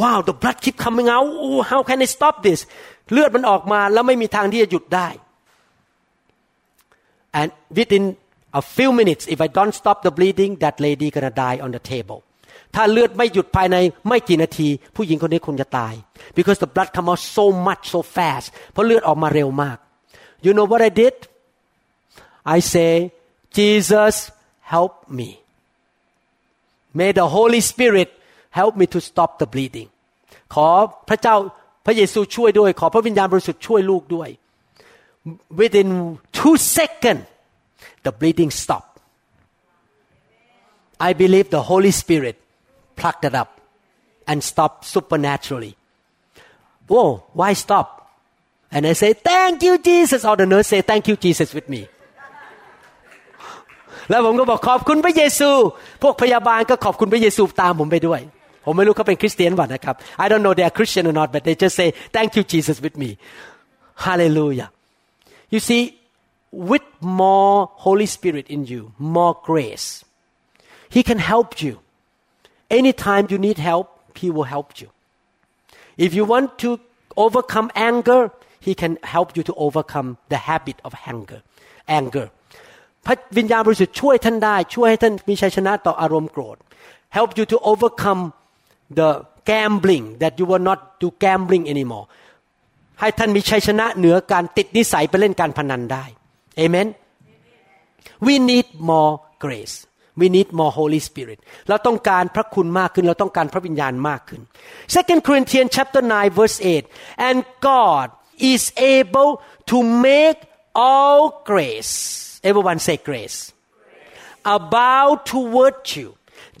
[0.00, 2.60] wow the blood keep coming out oh, how can I stop this
[3.12, 5.08] เลือดมันออกมาแล้วไม่มีทางที่จะหยุดได้
[7.40, 8.04] and within
[8.60, 11.82] a few minutes if I don't stop the bleeding that lady gonna die on the
[11.92, 12.20] table
[12.74, 13.76] ถ้าเลือดไม่หยุดภายใน
[14.08, 15.94] ไม่กี่นาที ผู้หญิงคนนี้คงจะตาย
[16.36, 19.78] because the blood come out so much so fast เพราะเลือดออกมาเร็วมาก
[20.44, 21.14] you know what I did
[22.55, 22.93] I say
[23.57, 24.15] Jesus
[24.73, 25.29] help me
[26.99, 28.09] may the Holy Spirit
[28.59, 29.89] help me to stop the bleeding
[30.53, 30.67] ขอ
[31.09, 31.35] พระเจ้า
[31.85, 34.29] พระเยซูช่วยด้วย ขอพระวิญญาณบริสุทธิ์ช่วยลูกด้วย
[35.59, 35.89] within
[36.37, 37.23] two seconds
[38.05, 38.93] the bleeding stopped
[41.07, 42.35] I believe the Holy Spirit
[42.95, 43.59] plucked it up
[44.25, 45.75] and stopped supernaturally.
[46.87, 47.87] Whoa, why stop?
[48.71, 50.23] And I say, thank you, Jesus.
[50.25, 51.87] Or the nurse say, thank you, Jesus with me.
[54.09, 55.49] แล้วผมก็บอกขอบคุณพระเยซู
[56.03, 58.21] พวกพยาบาลก็ขอบคุณพระเยซูตามผมไปด้วย
[58.65, 62.43] ผมไม่รู้เขาเป็นคริสเตียนป่ะนะครับ I don't know they are Christian or not but they just say thank you
[62.53, 63.09] Jesus with me
[64.05, 64.69] Hallelujah
[65.53, 65.83] you see
[66.71, 67.55] with more
[67.85, 68.81] Holy Spirit in you
[69.17, 69.87] more grace
[70.95, 71.73] He can help you
[72.79, 73.87] anytime you need help
[74.21, 74.89] He will help you
[76.05, 76.69] if you want to
[77.25, 78.21] overcome anger
[78.67, 81.41] He can help you to overcome the habit of anger
[81.99, 82.27] anger
[83.06, 86.56] พระวิญญาณบริสุทธิ์ช่วยท่านได้ ช่วยให้ท่านมีชัยชนะต่ออารมณ์โกรธ
[87.16, 88.22] help you to overcome
[88.98, 89.10] the
[89.50, 92.06] gambling that you will not do gambling anymore
[93.00, 96.04] ให้ท่านมีชัยชนะเหนือการติดนิสัยไปเล่นการพนันได้
[96.64, 96.88] amen
[98.26, 99.12] we need more
[99.44, 99.76] grace
[100.20, 104.40] we need more Holy Spirit เราต้องการพระคุณมากขึ้น เราต้องการพระวิญญาณมากขึ้น
[104.96, 107.38] Second Corinthians chapter 9 verse 8 and
[107.70, 108.06] God
[108.52, 108.62] is
[108.98, 109.30] able
[109.70, 109.76] to
[110.08, 110.38] make
[110.86, 111.94] all grace
[112.48, 113.52] everyone say grace
[114.44, 116.08] about toward you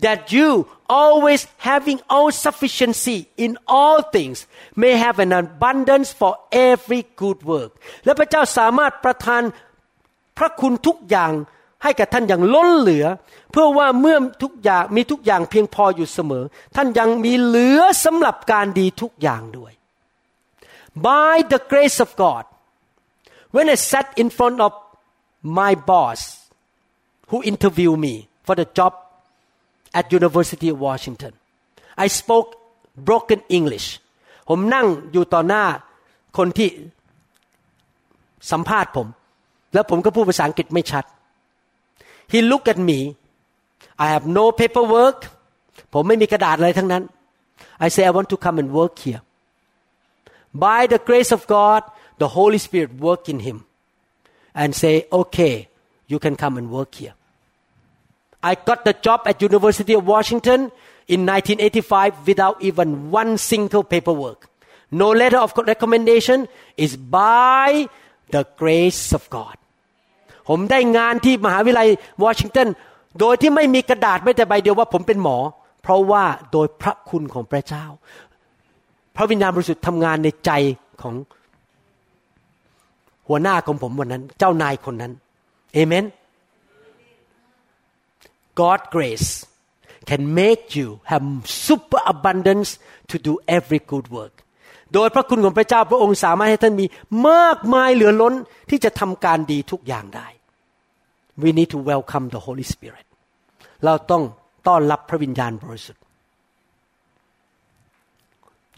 [0.00, 7.02] that you always having all sufficiency in all things may have an abundance for every
[7.22, 7.72] good work
[8.04, 9.42] และพระเจ้าสามารถประทาน
[10.38, 11.32] พระคุณทุกอย่าง
[11.82, 13.06] ให้กับท่านอย่างล้นเหลือ
[13.52, 16.44] เพื่อว่าเมื่อทุกอย่างมีทุกอย่างเพียงพออยู่เสมอ
[16.76, 19.72] ท่านยังมีเหลือสำหรับการดีทุกอย่างด้วย
[21.06, 22.44] by the grace of God
[23.54, 24.72] when I sat in front of
[25.59, 26.19] my boss
[27.29, 28.93] who interviewed me for the job
[29.99, 31.33] at University of Washington
[32.05, 32.49] I spoke
[33.09, 33.87] broken English
[34.49, 35.63] ผมนั่งอยู่ต่อหน้า
[36.37, 36.69] คนที่
[38.51, 39.07] สัมภาษณ์ผม
[39.73, 41.05] แล้วผมก็พูดภาษาอังกฤษไม่ชัด
[42.31, 42.99] He looked at me
[44.05, 45.19] I have no paperwork
[45.93, 47.03] ผมไม่มีกระดาษอะไรทั้งนั้น
[47.85, 49.21] I say I want to come and work here
[50.65, 51.81] by the grace of God
[52.21, 53.57] the Holy Spirit work in him
[54.60, 55.54] And say okay
[56.12, 57.14] you can come and work here
[58.50, 60.60] I got the job at University of Washington
[61.14, 62.88] in 1985 without even
[63.20, 64.40] one single paperwork
[65.02, 66.38] no letter of recommendation
[66.76, 67.88] is by
[68.34, 69.56] the grace of God
[70.48, 71.88] ผมได้งานที่มหาวิทยาลัย
[72.24, 72.68] วอชิงตัน
[73.20, 75.38] โดยที่ไม่มีกระดาษไม่แต่ใบเดียวว่าผมเป็นหมอ
[75.82, 77.84] เพราะว่าโดยพระคุณของพระเจ้า
[79.16, 80.50] พระวิญญาณบริสุทธิ์ทำงานในใจ
[81.02, 81.14] ของ
[83.28, 85.12] หัวหน้าของผมวันนั้น เจ้านายคนนั้น
[85.74, 86.04] เอเมน
[88.60, 89.30] God grace
[90.08, 91.24] can make you have
[91.66, 92.70] super abundance
[93.10, 94.34] to do every good work
[94.94, 96.86] โดยพระคุณของพระเจ้าพระองค์สามารถให้ท่านมี
[97.28, 98.34] มากมายเหลือล้น
[98.70, 100.28] ที่จะทำการดีทุกอย่างได้
[101.42, 103.06] we need to welcome the Holy Spirit
[103.84, 104.22] เราต้อง
[104.68, 106.02] ต้อนรับพระวิญญาณบริสุทธิ์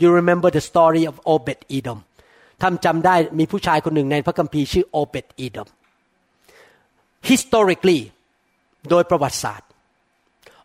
[0.03, 1.99] you remember the story of Obed Edom
[2.63, 5.69] ท่านจำได้มีผู้ชายคนหนึ่งในพระคัมภีร์ชื่อ Obed Edom
[7.31, 8.01] historically
[8.91, 9.69] โดยประวัติศาสตร์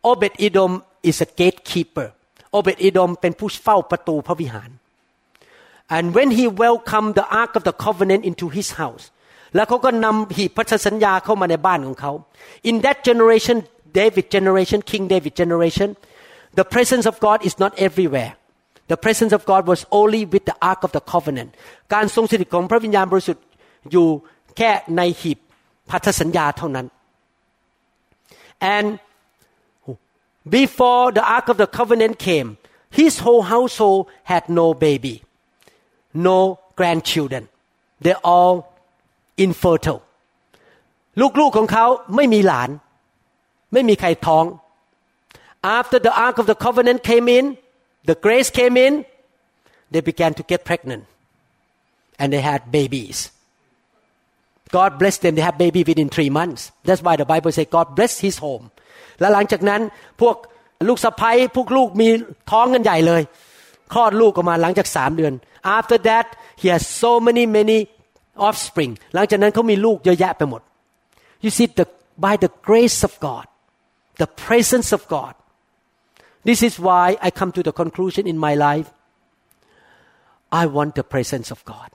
[0.10, 0.72] Obed Edom
[1.10, 2.08] is a gatekeeper
[2.58, 4.70] Obed Edom เป็นผู้เฝ้าประตูพระวิหาร
[5.96, 9.06] and when he welcomed the ark of the covenant into his house
[9.56, 12.12] แล้วเขาก็นำหีบพันธสัญญาเข้ามาในบ้านของเขา
[12.70, 13.58] in that generation
[14.00, 15.90] David generation King David generation
[16.60, 18.32] the presence of God is not everywhere
[18.91, 21.51] the presence of God was only with the ark of the covenant
[21.95, 23.45] การทรงสถิตของพระวิญญาณบริสุทธิ์
[23.91, 24.07] อยู่
[24.57, 25.39] แค่ในหีบ
[25.91, 26.87] พันธสัญญาเท่านั้น
[28.75, 28.87] and
[30.57, 32.49] before the ark of the covenant came
[32.99, 35.15] his whole household had no baby
[36.29, 36.39] no
[36.79, 37.43] grandchildren
[38.05, 38.55] they all
[39.47, 40.01] infertile
[41.41, 42.71] ลูกๆของเขาไม่มีหลาน
[43.73, 44.45] ไม่มีใครท้อง
[45.79, 47.45] after the ark of the covenant came in
[48.11, 48.93] the grace came in
[49.93, 51.05] they began to get pregnant
[52.21, 53.19] and they had babies
[54.77, 57.87] God blessed them they had baby within three months that's why the Bible says God
[57.99, 58.65] blessed his home
[59.21, 59.81] และหลังจากนั้น
[60.21, 60.37] พวก
[60.89, 62.09] ลูกสะใภ้พวกลูกมี
[62.51, 63.23] ท้องกันใหญ่เลย
[63.93, 65.33] คลอดลูกออกมาหลังจากสามเดือน
[65.77, 66.27] after that
[66.61, 67.79] he has so many many
[68.47, 70.63] offspring หลังจากนั้นเขามีลูกเยอะแยะไปหมด
[71.45, 71.87] you see the
[72.25, 73.47] by the grace of God
[74.23, 75.35] the presence of God
[76.49, 78.89] this is why I come to the conclusion in my life
[80.61, 81.89] I want the presence of God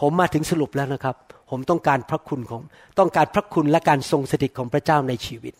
[0.00, 1.16] ผมมาถึงสรุปแล้วนะครับ
[1.50, 2.62] ผมต้องการพระคุณของ
[2.98, 5.54] ต้องการพระคุณและการทรงสถิตของพระเจ้าในชีวิต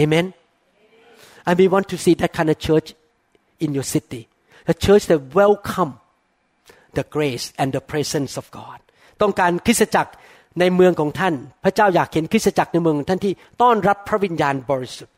[0.00, 0.26] Amen
[1.46, 2.88] and we want to see that kind of church
[3.64, 4.22] in your city
[4.72, 5.92] a church that welcome
[6.98, 8.78] the grace and the presence of God
[9.22, 10.12] ต้องการคริสตจักร
[10.60, 15.14] ในเมืองของท่าน พระเจ้าอยากเห็นคริสตจักรในเมืองของท่านที่ต้อนรับพระวิญญาณบริสุทธิ์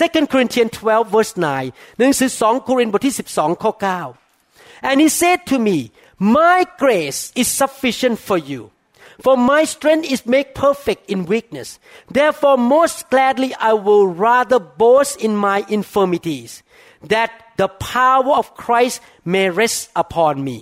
[0.00, 1.34] Second Corinthians 12 verse
[1.66, 3.72] 9หนังสือ2โครินธ์บทที่12ข้อ
[4.30, 5.78] 9 and he said to me
[6.38, 8.62] my grace is sufficient for you
[9.24, 11.68] for my strength is made perfect in weakness
[12.18, 16.50] therefore most gladly I will rather boast in my infirmities
[17.14, 18.96] that the power of Christ
[19.34, 20.58] may rest upon me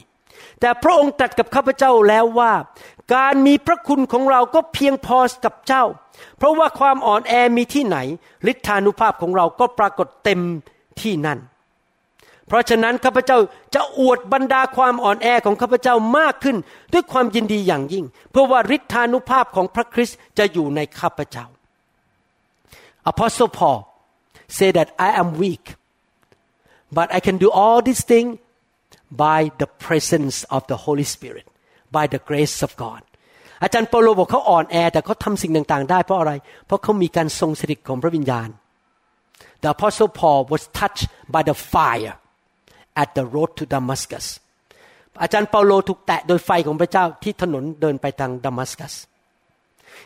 [0.60, 2.52] แต่พระองค์ตรัสกับข้าพเจ้าแล้วว่า
[3.15, 5.83] การมีพระคุณของเราก็เพียงพอกับเจ้า
[6.37, 7.97] เพราะว่าความอ่อนแอมีที่ไหน
[8.51, 10.41] ฤทธานุภาพของเราก็ปรากฏเต็ม
[11.01, 11.39] ที่นั่น
[12.47, 13.37] เพราะฉะนั้นข้าพเจ้า
[13.75, 16.57] จะอวดบรรดาความอ่อนแอของข้าพเจ้ามากขึ้น
[16.93, 21.45] ด้วยความยินดีอย่างยิ่ง เพื่อว่าฤทธานุภาพของพระคริสต์จะอยู่ในข้าพเจ้า
[23.11, 23.79] Apostle Paul
[24.57, 25.65] say that I am weak
[26.97, 28.31] but I can do all these things
[29.25, 31.45] by the presence of the Holy Spirit
[31.94, 33.02] by the grace of God
[33.62, 36.32] อาจารย์เปาโลบอกเขาอ่อนแอแต่เขาทำสิ่งต่างๆ ได้เพราะอะไร
[36.66, 38.48] เพราะเขามีการทรงสถิตของพระวิญญาณ
[39.62, 42.14] The Apostle Paul was touched by the fire
[43.02, 44.26] at the road to Damascus
[45.22, 48.94] อาจารย์เปาโลถูกแตะโดยไฟของพระเจ้าที่ถนนเดินไปทางดามัสกัส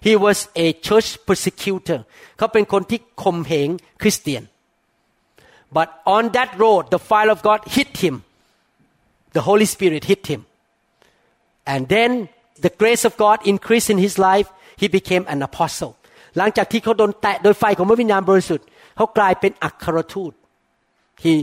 [0.06, 2.00] He was a church persecutor
[2.38, 3.68] เขาเป็นคนที่ข่มเหง
[4.02, 4.42] คริสเตียน
[5.76, 8.14] But on that road the fire of God hit him
[9.36, 10.40] the Holy Spirit hit him
[11.72, 12.10] and then
[12.64, 14.48] the grace of God increased in his life
[14.80, 15.92] he became an apostle
[16.36, 20.32] หลังจากที่เขาโดนแตะโดยไฟของพระวิญญาณบริสุทธิ์เขากลายเป็นอัครทูต
[21.24, 21.34] he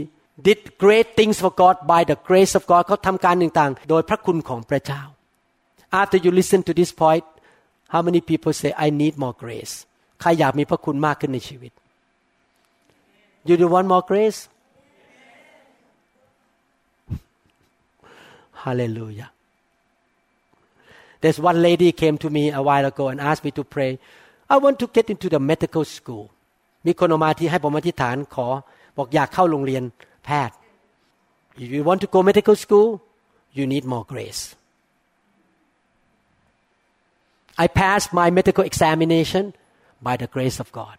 [0.46, 5.02] did great things for God by the grace of God เขาทำการต่างๆ โดยพระคุณของพระเจ้า
[6.00, 7.26] after you listen to this point
[7.92, 9.74] how many people say I need more grace
[10.20, 11.72] ใครอยากมีพระคุณมากขึ้นในชีวิต
[13.48, 14.40] you do want more grace
[18.62, 19.30] hallelujah
[21.22, 23.92] There's one lady came to me a while ago and asked me to pray.
[24.52, 26.24] I want to get into the medical school.
[26.86, 28.48] มีคนออกมาที่ให้ผมอธิษฐานขอ
[28.96, 29.82] บอกอยากเข้าโรงเรียน
[30.24, 30.56] แพทย์
[31.64, 32.88] If you want to go medical school,
[33.56, 34.42] you need more grace.
[37.64, 39.44] I passed my medical examination
[40.06, 40.96] by the grace of God.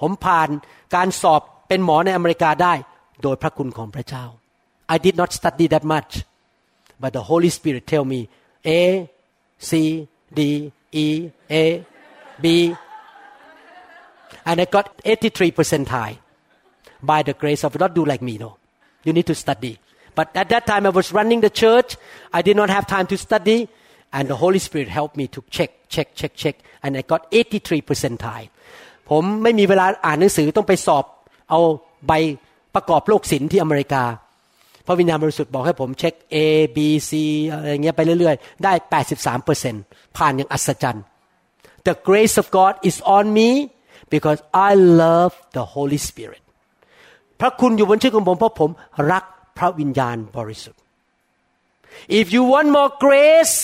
[0.00, 0.48] ผมผ่าน
[0.94, 2.74] การสอบเป็นหมอในอเมริกาได้
[3.22, 4.24] โดยพระคุณของพระเจ้า
[4.94, 6.12] I did not study that much,
[7.02, 8.20] but the Holy Spirit tell me
[8.64, 9.08] A,
[9.58, 11.86] C, D, E, A,
[12.40, 12.74] B,
[14.44, 16.18] and I got 83 percentile
[17.02, 18.56] by the grace of not do like me, no.
[19.04, 19.78] You need to study.
[20.14, 21.96] But at that time I was running the church.
[22.32, 23.68] I did not have time to study,
[24.12, 27.82] and the Holy Spirit helped me to check, check, check, check, and I got 83
[27.82, 28.48] percentile.
[29.10, 31.04] ผมไม่มีเวลาอ่านหนังสือต้องไปสอบ
[31.50, 31.60] เอา
[32.06, 32.12] ใบ
[32.74, 34.02] ประกอบโลกศิลป์ที่อเมริกา
[34.85, 36.37] พระวิญญาณบริสุทธิ์บอกให้ผมเช็ค A
[36.75, 36.77] B
[37.09, 37.11] C
[37.51, 38.73] อะไรเงี้ยไปเรื่อยๆ ได้
[39.09, 39.75] 83เปอร์เซ็น
[40.17, 41.03] ผ่านอย่างอัศจรรย์
[41.87, 43.49] The grace of God is on me
[44.13, 44.71] because I
[45.03, 46.43] love the Holy Spirit
[47.39, 48.69] พระคุณอยู่บนชีวิตของผมเพราะผม
[49.11, 49.23] รัก
[49.57, 50.79] พระวิญญาณบริสุทธิ์
[52.19, 53.55] If you want more grace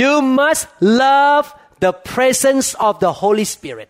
[0.00, 0.64] you must
[1.02, 1.44] love
[1.84, 3.88] the presence of the Holy Spirit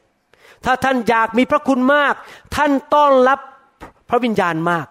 [0.65, 2.15] ถ้าท่านอยากมีพระคุณมาก
[2.57, 3.41] ท่านต้องรับ
[4.09, 4.87] พระวิญญาณมาก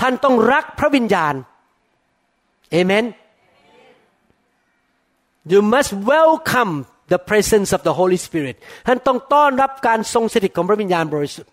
[0.00, 1.34] ท่านต้องรักพระวิญญาณ
[2.72, 3.04] เอเมน
[5.52, 6.72] You must welcome
[7.12, 8.56] the presence of the Holy Spirit
[8.86, 11.52] ท่านต้องต้อนรับการทรงสถิตของพระวิญญาณบริสุทธิ์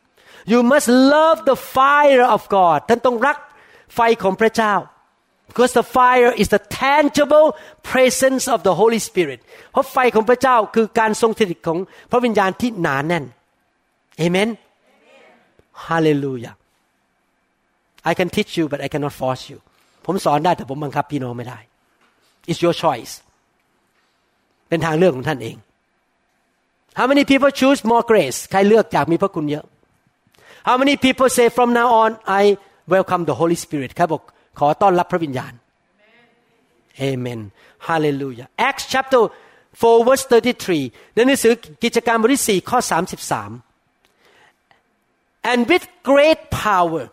[0.52, 3.38] You must love the fire of God ท่านต้องรัก
[3.96, 4.74] ไฟของพระเจ้า
[5.50, 7.48] because the fire is the tangible
[7.92, 9.40] presence of the Holy Spirit
[9.72, 11.78] เพราะไฟของพระเจ้าคือการทรงสถิตของ
[12.12, 13.26] พระวิญญาณที่หนาแน่น
[14.18, 14.50] เอเมน
[15.88, 16.56] Hallelujah
[18.11, 19.59] I can teach you but I cannot force you
[20.07, 21.59] ผมสอนได้แต่ผมบังคับพี่น้องไม่ได้
[22.51, 23.13] It's your choice
[24.69, 25.57] เป็นทางเลือกของท่านเอง
[26.99, 29.65] How many people choose more grace ใครเลือกอยากมีพระคุณเยอะ
[30.69, 32.43] How many people say from now on I
[32.95, 34.23] welcome the Holy Spirit ใครบอก
[34.59, 35.53] ขอต้อนรับพระวิญญาณ
[37.11, 37.41] Amen
[37.89, 39.23] Hallelujah Acts chapter
[39.81, 40.25] 4 verse
[40.71, 41.53] 33ในหนังสือ
[41.85, 42.79] กิจการบทที่4ข้อ
[43.73, 47.05] 33 And with great power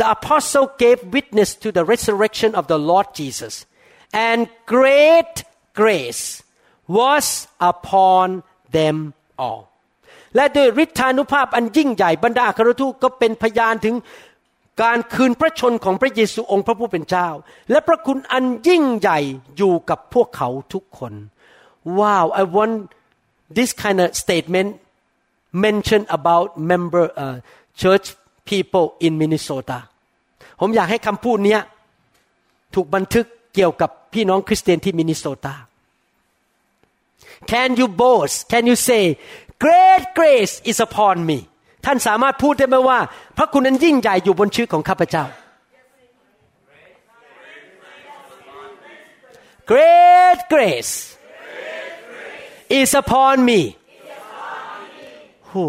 [0.00, 3.54] the apostle gave witness to the resurrection of the Lord Jesus
[4.12, 5.34] and great
[5.80, 6.42] grace
[6.98, 7.26] was
[7.70, 8.26] upon
[8.76, 8.96] them
[9.44, 9.62] all
[10.36, 13.94] และโดยฤทธานุภาพอันยิ่งใหญ่บรรดาอัครทูตก็เป็นพยานถึง
[14.82, 17.28] การคืนพระชนของพระเยซูองค์พระผู้เป็นเจ้า
[17.70, 19.18] และพระคุณอันยิ่งใหญ่
[19.56, 21.14] อยู่กับพวกเขาทุกคน
[22.00, 22.74] Wow I want
[23.58, 24.70] this kind of statement
[25.66, 27.36] mention about member uh,
[27.80, 28.06] church
[28.50, 29.78] people in Minnesota
[30.63, 31.57] ผมอยากให้คำพูดนี้
[32.75, 35.55] ถูกบันทึกเกี่ยวกับพี่น้องคริสเตียนที่มินนิโซตา
[37.51, 39.03] Can you boast Can you say
[39.63, 41.39] Great grace is upon me
[41.85, 42.99] ท่านสามารถพูดได้ไหมว่า
[43.37, 45.23] พระคุณนั้นยิ่งใหญ่อยู่บนชีวิตของข้าพเจ้า
[49.71, 50.93] Great grace
[52.79, 53.61] is upon me
[55.49, 55.65] who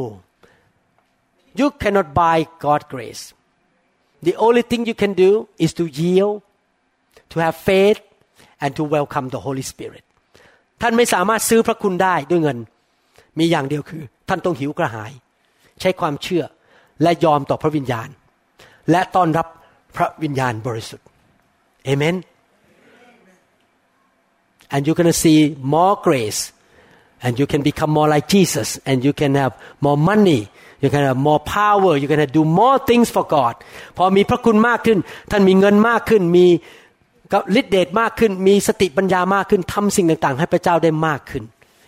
[1.60, 3.24] you cannot buy God grace
[4.27, 5.31] the only thing you can do
[5.65, 6.35] is to yield
[7.31, 7.99] to have faith
[8.63, 10.03] and to welcome the Holy Spirit
[10.81, 12.57] ท่านไม่สามารถซื้อพระคุณได้ด้วยเงิน
[13.39, 15.11] มีอย่างเดียวคือ ท่านต้องหิวกระหาย
[15.81, 16.43] ใช้ความเชื่อ
[17.01, 18.09] และยอมต่อพระวิญญาณ
[18.91, 19.47] และต้อนรับ
[19.97, 21.07] พระวิญญาณบริสุทธิ์
[21.85, 22.15] เอเมน
[24.73, 25.39] and you're going to see
[25.75, 26.41] more grace
[27.23, 29.53] and you can become more like Jesus and you can have
[29.85, 30.41] more money
[30.82, 33.54] you can have more power you can do more things for God
[33.96, 34.98] พอมีพระคุณมากขึ้น
[35.30, 36.46] ท่านมีเงินมากขึ้น มี
[37.60, 41.44] ฤทธิเดชมากขึ้น มีสติปัญญามากขึ้นทำสิ่งต่างๆ ให้พระเจ้าได้มากขึ้น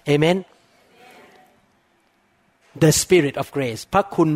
[0.07, 0.37] เอเมน
[2.83, 4.31] the spirit of grace พระคุณ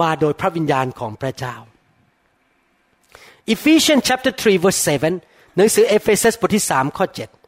[0.00, 1.56] มาโดยพระวิญญาณของพระเจ้า
[3.54, 4.80] Ephesians chapter 3 verse
[5.20, 7.39] 7หนังสือเอเฟซัสบทที่3ข้อ7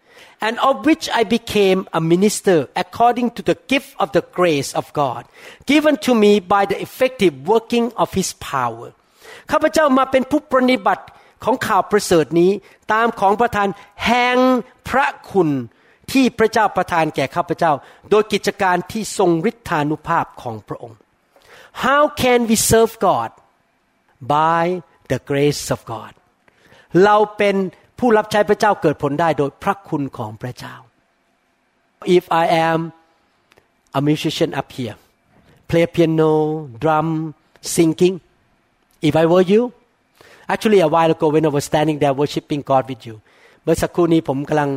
[0.45, 4.85] and of which I became a minister according to the gift of the grace of
[5.01, 5.21] God
[5.71, 8.87] given to me by the effective working of His power
[9.51, 11.05] ข้าพเจ้ามาเป็นผู้ปฏิบัติ
[11.43, 12.51] ของข่าวประเสริฐนี้
[12.93, 13.67] ตามของประทาน
[14.05, 14.37] แห่ง
[14.89, 15.49] พระคุณ
[16.11, 17.71] ที่พระเจ้าประทานแก่ข้าพเจ้า
[18.09, 20.97] โดยกิจการที่ทรงฤทธานุภาพของพระองค์
[21.85, 23.29] How can we serve God
[24.37, 24.63] by
[25.11, 26.13] the grace of God
[27.03, 27.55] เราเป็น
[28.04, 30.74] ผู้รับใช้พระเจ้าเกิดผลได้โดยพระคุณของพระเจ้า
[32.16, 32.78] If I am
[33.98, 34.96] a musician up here
[35.70, 36.32] play piano
[36.82, 37.08] drum
[37.74, 38.16] singing
[39.08, 39.62] if I were you
[40.52, 43.16] actually a while ago when I was standing there worshiping God with you
[43.62, 44.70] เมื่อสักครู่นี้ผมกำลัง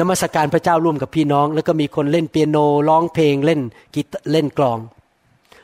[0.00, 3.60] นมัสการพระเจ้าร่วมกับพี่น้อง แล้วก็มีคนเล่นเปียโนร้องเพลงเล่น
[3.94, 4.78] กีตเล่นกลอง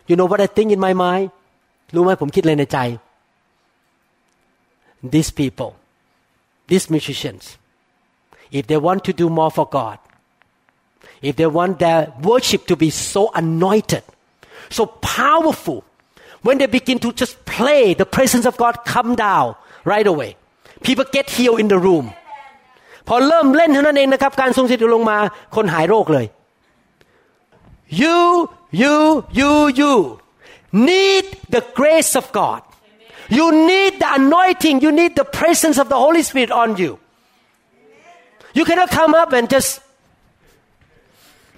[0.09, 1.25] you know what I think in my mind
[1.95, 2.79] รู้ไหมผมคิดอะไรในใจ
[5.13, 5.73] these people
[6.70, 7.58] these musicians
[8.52, 9.98] if they want to do more for God
[11.22, 14.04] if they want their worship to be so anointed
[14.70, 15.84] so powerful
[16.42, 20.38] when they begin to just play the presence of God come down right away
[20.82, 22.08] people get healed in the room
[23.08, 25.18] พอเริ่มเล่นเท่านั้นเองนะครับ การทรงสถิตลงมา
[25.56, 26.26] คนหายโรคเลย
[28.02, 28.18] you
[28.82, 28.96] you
[29.40, 29.94] you you
[30.90, 32.62] need the grace of God
[33.30, 37.00] you need the anointing you need the presence of the Holy Spirit on you
[38.54, 39.82] you cannot come up and just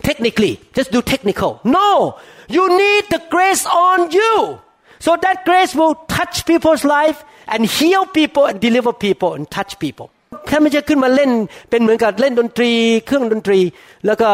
[0.04, 4.60] technically just do technical no you need the grace on you
[5.00, 9.74] so that grace will touch people's life and heal people and deliver people and touch
[9.80, 10.10] people
[10.50, 11.32] ท่านไม่ใช่ขึ้นมาเล่น
[11.70, 12.72] เป็นเหมือนกับเล่นดนตรี
[13.06, 13.60] เครื่องดนตรี
[14.06, 14.30] แล้วก็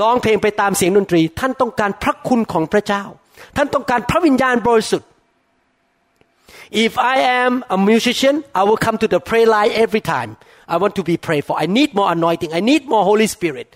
[0.00, 3.02] ร้องเพลงไปตามเสียงดนตรี ท่านต้องการพระคุณของพระเจ้า
[3.56, 5.08] ท่านต้องการพระวิญญาณบริสุทธิ์
[6.71, 10.37] If I am a musician I will come to the prayer line every time
[10.73, 13.67] I want to be prayed for I need more anointing I need more Holy Spirit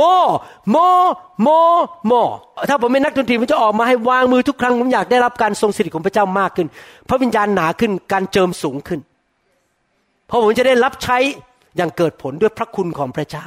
[0.00, 0.30] more
[0.76, 1.06] more
[1.48, 1.78] more
[2.10, 2.32] more
[2.68, 6.68] ถ้าผมเป็นนักดนตรีผมจะออกมาให้วางมือทุกครั้งผมอยากได้รับการทรงสิริของพระเจ้ามากขึ้น
[7.08, 9.00] พระวิญญาณหนาขึ้นการเจิมสูงขึ้น
[10.26, 11.18] เพราะผมจะได้รับใช้
[11.76, 13.46] อย่างเกิดผลด้วยพระคุณของพระเจ้า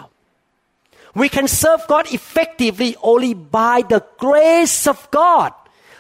[1.20, 5.52] We can serve God effectively only by the grace of God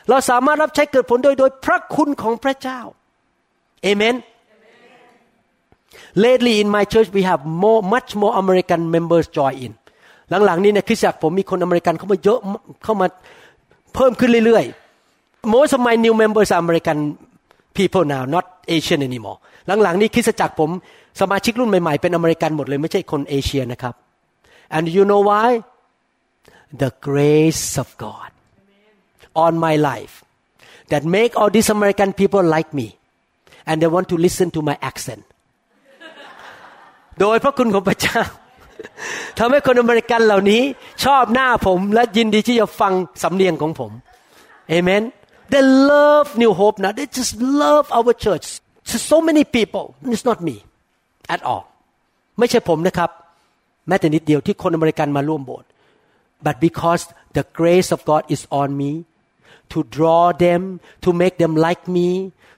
[0.09, 2.79] เราสามารถรับใช้เกิดผลโดยโดยพระคุณของพระเจ้า
[3.89, 4.15] Amen
[6.23, 9.73] Lately in my church we have more much more American members join in
[10.45, 12.39] หลังๆนี้ในคริสตจักรผมมีคนอเมริกันเข้ามาเยอะ
[12.83, 13.07] เข้ามา
[13.95, 16.99] เพิ่มขึ้นเรื่อยๆ Most of my new members are American
[17.77, 18.45] people now not
[18.75, 19.37] Asian anymore
[19.83, 20.69] หลังๆนี้คริสตจักรผม
[21.21, 23.93] สมาชิกรุ่นใหม่ๆ เป็นอเมริกันหมดเลยไม่ใช่คนเอเชียนะครับ
[24.75, 25.47] and you know why
[26.81, 28.29] the grace of God
[29.44, 30.14] on my life
[30.90, 32.88] that make all these American people like me
[33.68, 35.22] and they want to listen to my accent
[37.20, 38.20] โดยพระคุณของพระเจ้า
[39.38, 40.62] ทำให้คนอเมริกันเหล่านี้
[41.04, 43.92] ชอบหน้าผมและยินดีที่จะฟังสำเนียงของผม
[44.70, 45.02] เอเมน
[45.52, 48.46] They love New Hope now they just love our church
[49.10, 50.56] so many people it's not me
[51.34, 51.64] at all
[52.38, 53.10] ไม่ใช่ผมนะครับ
[53.88, 55.68] แม้แต่นิดเดียวที่คนอเมริกันมาร่วมโบสถ์
[56.46, 57.02] but because
[57.36, 58.90] the grace of God is on me
[59.73, 60.61] to draw them
[61.05, 62.09] to make them like me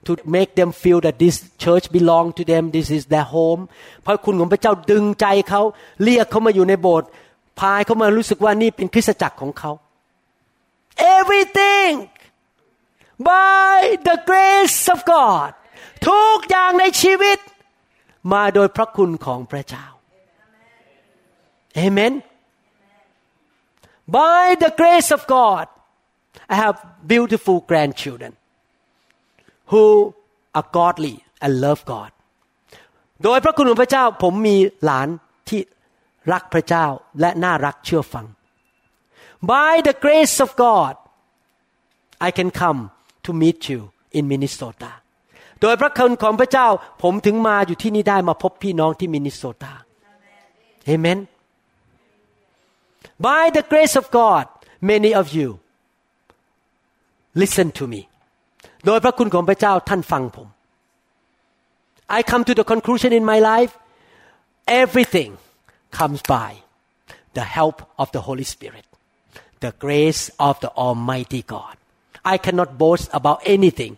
[0.06, 3.62] to make them feel that this church belong to them this is their home
[4.02, 5.62] เพราะคุณของพระเจ้าดึงใจเขา
[6.04, 7.08] เรียกเขามาอยู่ในโบสถ์
[7.60, 9.70] พายเขามารู้สึกว่านี่เป็นคริสตจักรของเขา
[11.16, 11.92] everything
[13.30, 13.74] by
[14.08, 15.50] the grace of God
[16.08, 17.38] ทุกอย่างในชีวิต
[18.32, 19.86] มาโดยพระคุณของพระเจ้า
[21.84, 22.14] Amen
[24.18, 25.66] by the grace of God
[26.53, 26.75] I have
[27.13, 28.31] beautiful grandchildren
[29.71, 29.85] who
[30.57, 32.11] are godly and love God
[33.23, 35.07] โดยพระคุณของพระเจ้าผมมีหลาน
[35.49, 35.61] ที่
[36.31, 36.85] รักพระเจ้า
[37.19, 38.25] และน่ารักเชื่อฟัง
[39.53, 40.93] By the grace of God
[42.27, 42.79] I can come
[43.25, 43.79] to meet you
[44.17, 44.91] in Minnesota
[45.61, 46.67] โดยพระคุณของพระเจ้า
[47.01, 49.73] ผมถึงมาอยู่ที่นี่ได้มาพบพี่น้องที่มินนิโซตา
[50.93, 51.19] Amen
[53.27, 54.45] By the grace of God
[54.91, 55.49] many of you
[57.42, 58.00] listen to me
[58.86, 60.48] โดยพระคุณของพระเจ้าท่านฟังผม
[62.18, 63.72] I come to the conclusion in my life
[64.82, 65.30] everything
[65.98, 66.50] comes by
[67.38, 68.84] the help of the Holy Spirit
[69.64, 71.74] the grace of the Almighty God
[72.34, 73.94] I cannot boast about anything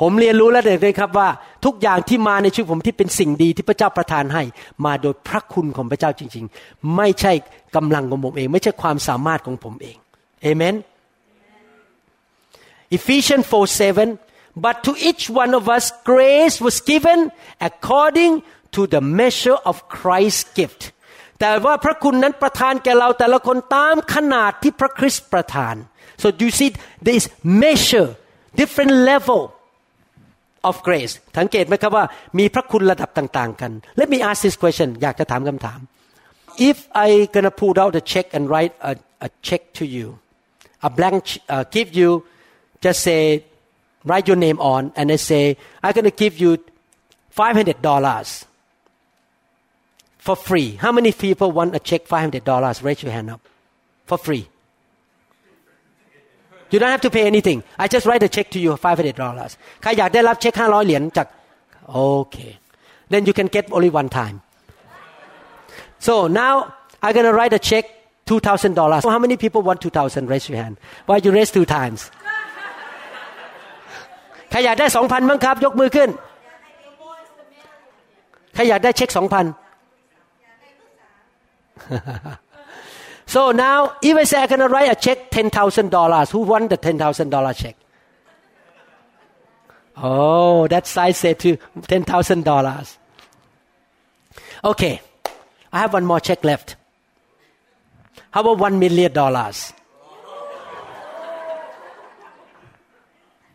[0.00, 1.28] ผมเรียนรู้แล้วเลยครับว่า
[1.64, 4.42] ทุกอย่างที่มาในชีวิตผมที่เป็นสิ่งดีที่พระเจ้าประทานให้
[4.84, 7.32] มาโดยพระคุณของพระเจ้าจริง ๆ ไม่ใช่
[7.76, 9.96] กำลังของผมเอง ไม่ใช่ความสามารถของผมเอง
[10.42, 10.74] เอเมน
[12.97, 14.19] Ephesians 4 7
[14.65, 17.19] but to each one of us grace was given
[17.69, 18.33] according
[18.75, 20.81] to the measure of Christ's gift
[21.39, 25.75] แต่ว่าพระคุณนั้นประทานแก่เราแต่ละคนตามขนาดที่พระคริสต์ประทาน
[26.21, 26.69] so you see
[27.05, 27.25] there is
[27.63, 28.09] measure
[28.61, 29.41] different level
[30.69, 32.05] of grace สังเกตไหมครับว่า
[32.39, 35.79] มีพระคุณระดับต่างๆกัน Let me ask this question อยากจะถามคำถาม
[36.71, 38.93] If I gonna pull out a check and write a,
[39.27, 40.07] a check to you
[40.87, 42.09] a blank uh, give you
[42.83, 43.43] just say
[44.05, 46.57] write your name on and I say I'm gonna give you
[47.35, 48.45] $500
[50.17, 53.41] for free how many people want a check $500 raise your hand up
[54.05, 54.47] for free
[56.71, 57.63] You don't have to pay anything.
[57.77, 59.57] I just write a check to you $500.
[59.81, 61.27] ใครอยากได้รับเช็ค500เหรียญจาก
[61.89, 61.97] โอ
[62.31, 62.37] เค
[63.11, 64.35] then you can get only one time
[66.05, 66.53] so now
[67.03, 67.85] I'm gonna write a check
[68.29, 70.75] $2,000 so how many people want 2,000 raise your hand
[71.07, 72.22] why you raise two times ใ
[74.54, 76.10] ครอยากได้สองพันบ้างครับ ยกมือขึ้น
[78.54, 79.46] ใครอยากได้เช็คสองพัน
[83.34, 83.78] so now
[84.08, 86.96] if I say I gonna write a check ten thousand dollars who want the ten
[87.02, 87.76] thousand dollar check
[90.10, 91.50] oh that size say to
[91.92, 92.88] ten thousand dollars
[94.70, 94.94] okay
[95.74, 96.68] I have one more check left
[98.34, 99.58] how about one million dollars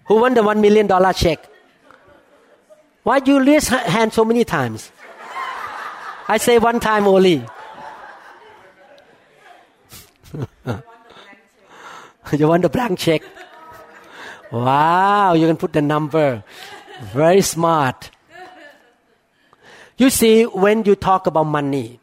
[0.08, 1.48] Who want the $1 million check?
[3.02, 4.90] Why you raise hand so many times?
[6.28, 7.46] I say one time only.
[12.32, 13.22] you want the blank check?
[14.50, 16.42] Wow, you can put the number.
[17.12, 18.10] Very smart.
[19.96, 22.00] You see, when you talk about money,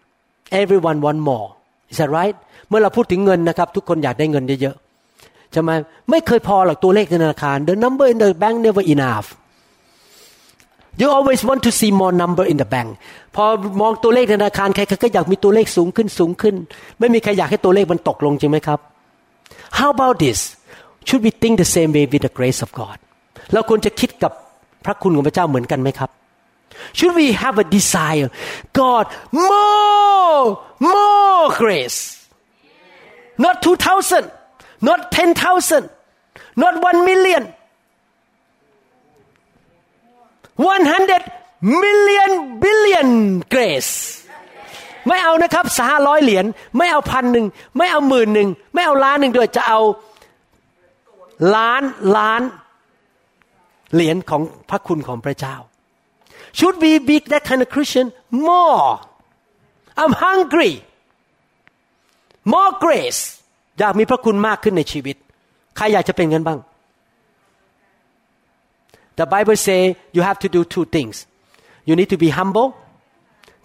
[0.52, 1.56] everyone want more.
[1.90, 2.36] Is that right?
[2.70, 4.85] เมื่อเราพูดถึงเงินนะครับ ทุกคนอยากได้เงินเยอะๆ
[5.53, 5.71] ใช่ไหม
[6.11, 9.29] ไม่เคยพอหรอกตัวเลขในธนาคาร The number in the bank never enough.
[11.01, 12.91] You always want to see more number in the bank
[13.37, 13.45] พอ
[13.81, 16.55] มองตัวเลขธนาคารใครๆก็อยากมีตัวเลขสูงขึ้นสูงขึ้น
[17.01, 18.79] ไม่มีใครอยากให้ตัวเลขมันตกลงจริงไหมครับ
[19.79, 20.41] How about this
[21.07, 22.97] Should we think the same way with the grace of God
[23.53, 24.33] เราควรจะคิดกับ
[24.85, 26.11] พระคุณของพระเจ้าเหมือนกันไหมครับ
[26.97, 28.29] Should we have a desire
[28.81, 29.05] God
[29.49, 30.43] more
[30.93, 32.01] more grace
[33.45, 34.25] not two thousand
[34.81, 35.89] not 10,000,
[36.57, 37.53] not 1 million.
[40.57, 44.23] 100 million billion grace.
[45.09, 46.45] ไม่เอานะครับสหร้อยเหรียญ
[46.77, 47.47] ไม่เอาพันหนึ่ง
[47.77, 49.81] ไม่เอาหมื่นหนึ่งไม่เอาล้านหนึ่งด้วยจะเอา
[51.55, 51.83] ล้าน
[52.17, 52.43] ล้าน
[53.95, 55.57] เหรียญของพระคุณของพระเจ้า
[56.59, 58.07] Should we be that kind of Christian
[58.49, 58.83] more
[60.01, 60.75] I'm hungry
[62.53, 63.23] more grace
[63.79, 65.17] อยากมีพระคุณมากขึ้นในชีวิต
[65.77, 66.61] ใครอยากจะเป็นกันบ้าง
[69.19, 69.81] The Bible say
[70.17, 71.17] you have to do two things
[71.89, 72.69] you need to be humble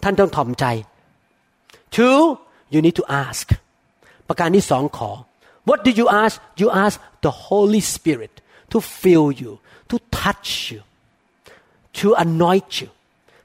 [0.02, 0.64] ท่านต้องถ่อมใจ
[1.96, 2.18] two
[2.72, 3.46] you need to ask
[4.28, 5.10] ประการที่สองขอ
[5.68, 6.94] what do you ask you ask
[7.26, 8.34] the Holy Spirit
[8.72, 9.52] to fill you
[9.90, 10.80] to touch you
[11.98, 12.90] to anoint you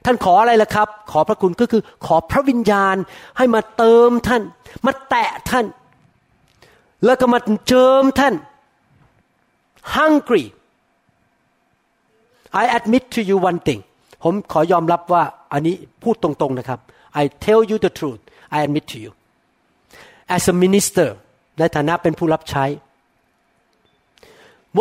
[0.05, 2.95] ท่านขออะไรล่ะครับ ขอพระคุณก็คือขอพระวิญญาณ
[3.37, 4.41] ให้มาเติมท่าน
[4.85, 5.65] มาแตะท่าน
[7.04, 7.38] แล้วก็มา
[7.68, 8.34] เจิมท่าน
[9.96, 10.44] hungry
[12.62, 13.80] I admit to you one thing
[14.22, 16.80] ผมขอยอมรับว่าอันนี้พูดตรงๆนะครับ
[17.20, 18.20] I tell you the truth
[18.56, 19.10] I admit to you
[20.36, 21.08] as a minister
[21.58, 22.64] ในฐานะเป็นผู้รับใช้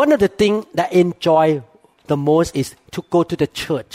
[0.01, 1.45] one of the things that I enjoy
[2.11, 3.93] the most is to go to the church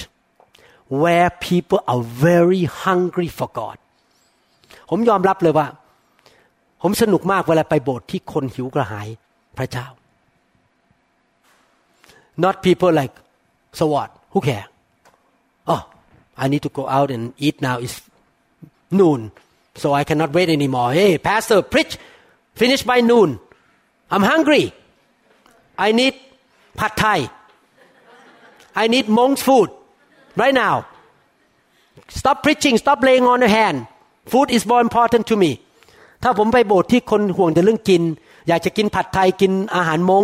[1.03, 3.77] where people are very hungry for God
[4.91, 5.67] ผมยอมรับเลยว่า
[6.83, 9.09] ผมสนุกมากเวลาไปโบสถ์ที่คนหิวกระหาย
[9.59, 9.87] พระเจ้า
[12.45, 13.15] not people like
[13.79, 14.67] so what who care
[15.73, 15.83] oh
[16.43, 17.97] I need to go out and eat now it's
[19.01, 19.21] noon
[19.83, 21.93] so I cannot wait anymore hey pastor preach
[22.61, 23.31] finish by noon
[24.13, 24.65] I'm hungry
[25.87, 26.15] I need
[26.81, 27.19] pad thai
[28.83, 29.69] I need monk's food
[30.43, 30.75] right now
[32.21, 33.79] stop preaching stop laying on your hand
[34.33, 35.51] food is more important to me
[36.24, 38.02] ถ้าผมไปโบสถ์ที่คนห่วงแต่เรื่องกิน
[38.48, 40.24] อยากจะกินผัดไทยกินอาหารมง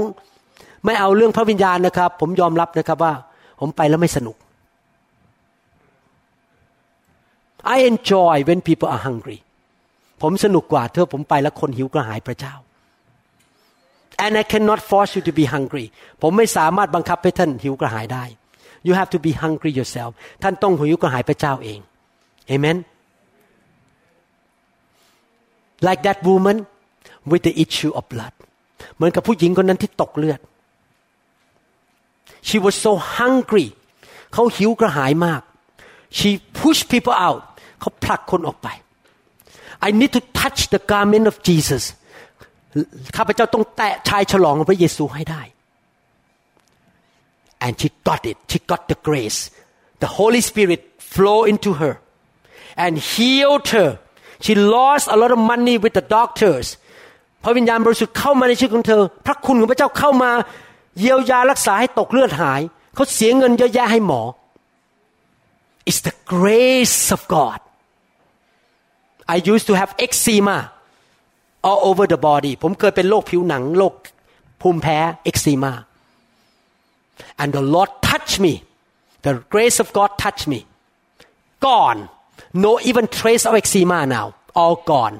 [0.85, 3.13] ไม่เอาเรื่องพระวิญญาณนะครับ ผมยอมรับนะครับว่า
[3.59, 4.35] ผมไปแล้วไม่สนุก
[7.75, 9.37] I enjoy when people are hungry
[10.21, 12.53] ผมสนุกกว่าเธอผมไปแล้วคนหิวกระหายพระเจ้า
[14.25, 15.85] and I cannot force you to be hungry
[16.21, 18.23] ผมไม่สามารถบังคับให้ท่านหิวกระหายได้
[18.87, 20.11] you have to be hungry yourself
[20.43, 21.79] ท่านต้องหิวกระหายพระเจ้าเอง
[22.53, 22.77] amen
[25.86, 26.56] like that woman
[27.30, 28.34] with the issue of blood
[28.96, 30.40] เหมือนกับผู้หญิงคนนั้นที่ตกเลือด
[32.48, 33.66] she was so hungry
[34.32, 35.42] เขาหิวกระหายมาก
[36.18, 36.30] she
[36.60, 37.42] pushed people out
[37.80, 38.68] เขาผลักคนออกไป
[39.86, 41.84] I need to touch the garment of Jesus
[43.16, 45.42] ข้าพเจ้าต้องแตะชายฉลองของพระเยซูให้ได้
[47.64, 49.40] and she got it she got the grace
[50.04, 50.80] the Holy Spirit
[51.14, 51.94] flow into her
[52.84, 53.90] and healed her
[54.45, 56.67] She lost a lot of money with the doctors
[57.43, 60.31] พระวิญญาณบริสุทธิ์เข้ามาในชีวิตของเธอ พระคุณของพระเจ้าเข้ามา
[60.99, 62.61] เยียวยารักษาให้ตกเลือดหาย
[62.95, 64.21] เขาเสียเงินเยอะแยะให้หมอ
[65.89, 67.59] It's the grace of God
[69.35, 70.57] I used to have eczema
[71.67, 73.93] all over the body ผมเคยเป็นโรคผิวหนังโรค
[74.61, 74.97] ภูมิแพ้
[75.29, 75.73] eczema
[77.41, 78.53] and the Lord touched me
[79.25, 80.59] the grace of God touched me
[81.67, 82.01] gone
[82.64, 84.26] no even trace of eczema now
[84.60, 85.16] all gone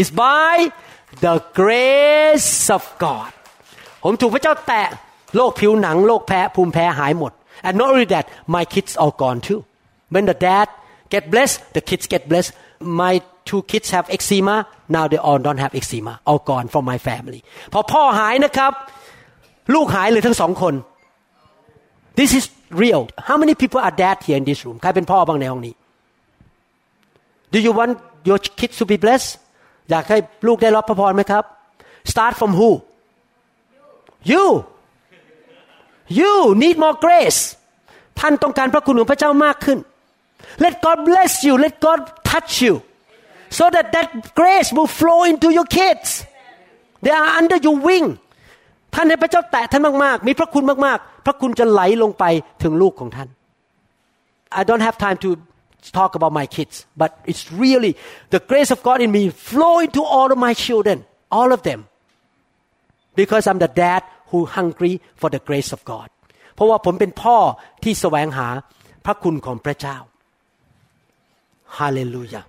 [0.00, 0.54] it's by
[1.24, 3.30] the grace of God
[4.04, 4.88] ผมถูกพระเจ้าแตะ
[5.36, 7.32] โรคผิวหนังโรคแพ้ภูมิแพ้หายหมด
[7.66, 9.60] and not only that my kids all gone too
[10.12, 10.66] when the dad
[11.12, 12.52] get blessed the kids get blessed
[13.02, 13.14] my
[13.48, 14.56] two kids have eczema
[14.96, 17.40] now they all don't have eczema all gone from my family
[17.72, 18.72] พอพ่อหายนะครับ
[19.74, 20.74] ลูกหายเลยทั้งสองคน
[22.18, 22.44] this is
[22.82, 25.74] real how many people are dad here in this room ใครเป็นพ่อบ้างในห้องนี้
[27.55, 27.93] Do you want
[28.29, 29.29] your kids to be blessed
[29.89, 31.43] อยากให้ลูกได้รับพระพรไหมครับ
[32.11, 32.69] start from who
[34.31, 34.45] you
[36.19, 36.33] you
[36.63, 37.41] need more grace
[38.19, 39.79] ท่านต้องการพระคุณของพระเจ้ามากขึ้น
[40.63, 41.99] let God bless you let God
[42.31, 42.73] touch you
[43.57, 44.07] so that that
[44.39, 46.09] grace will flow into your kids
[47.03, 48.07] they are under your wing
[48.95, 52.23] ท่านให้พระเจ้าแตะท่านมากๆ มีพระคุณมากๆ พระคุณจะไหลลงไป
[52.63, 53.29] ถึงลูกของท่าน
[54.59, 55.29] I don't have time to
[55.98, 57.92] talk about my kids but it's really
[58.34, 61.04] the grace of God in me flow into all of my children
[61.38, 61.80] all of them
[63.16, 66.08] because I'm the dad who hungry for the grace of God
[66.54, 67.38] เพราะว่าผมเป็นพ่อ
[67.82, 68.48] ที่แสวงหา
[69.04, 69.96] พระคุณของพระเจ้า
[71.78, 72.44] Hallelujah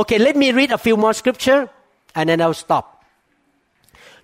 [0.00, 1.60] Okay let me read a few more scripture
[2.16, 2.84] and then I'll stop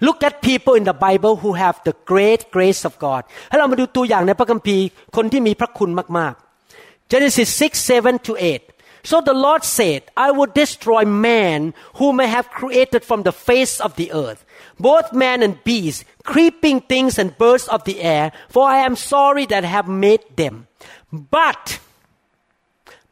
[0.07, 4.85] Look at people in the Bible who have the great grace of God ให้เรามาดูตัวอย่างในพระคัมภีร์
[5.17, 8.71] คนที่มีพระคุณมากๆ Genesis 6 7 to 8
[9.03, 13.81] So the Lord said, I will destroy man whom I have created from the face
[13.81, 14.45] of the earth,
[14.79, 19.47] both man and beast, creeping things and birds of the air, for I am sorry
[19.47, 20.67] that I have made them.
[21.11, 21.81] But,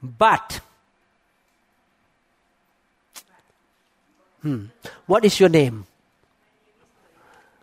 [0.03, 0.61] but,
[4.43, 4.67] hmm,
[5.07, 5.87] what is your name?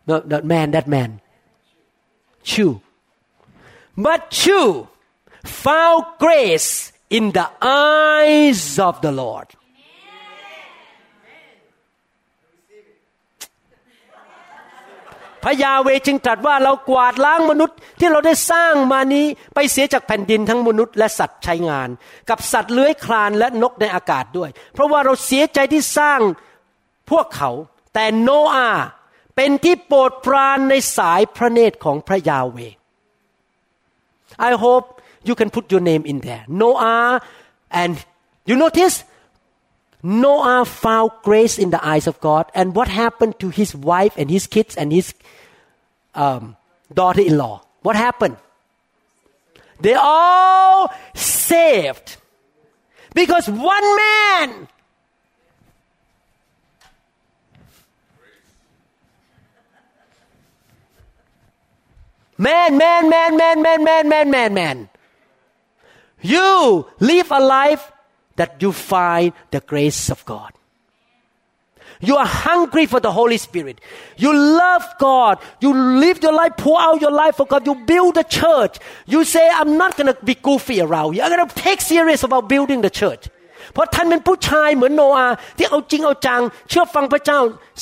[0.08, 1.10] no that man that man
[2.50, 2.66] Chu
[3.96, 4.88] but Chu
[5.44, 9.48] found grace in the eyes of the Lord
[15.44, 21.88] พระยาเวจึงตรัสว่าเรากวาดล้างมนุษย์ที่เราได้สร้างมานี้ไปเสียจากแผ่นดินทั้งมนุษย์และสัตว์ใช้งาน
[22.30, 26.20] กับสัตว์เลื้อยคลานและนกในอากาศด้วย เพราะว่าเราเสียใจที่สร้าง
[27.10, 27.50] พวกเขา
[27.94, 28.86] แต่โนอาห์
[29.39, 32.57] เป็นที่โปรดปรานในสายพระเนตรของพระยาเว
[34.49, 34.85] I hope
[35.27, 37.21] you can put your name in there Noah
[37.81, 37.93] and
[38.49, 38.95] you notice
[40.03, 44.27] Noah found grace in the eyes of God and what happened to his wife and
[44.35, 45.07] his kids and his
[46.23, 46.43] um,
[46.99, 47.55] daughter-in-law
[47.85, 48.37] what happened
[49.85, 52.07] they all saved
[53.13, 54.67] because one man
[62.39, 64.89] Man, man, man, man, man, man, man, man, man.
[66.21, 67.91] You live a life
[68.35, 70.51] that you find the grace of God.
[72.01, 73.79] You are hungry for the Holy Spirit.
[74.17, 75.39] You love God.
[75.61, 77.65] You live your life, pour out your life for God.
[77.65, 78.79] You build the church.
[79.05, 81.21] You say, I'm not going to be goofy around you.
[81.21, 83.29] I'm going to take serious about building the church.
[83.73, 87.39] เพราะท่านเป็นผู้ชายเหมือนโนอาที่เอาจริงเอาจัง เชื่อฟังพระเจ้า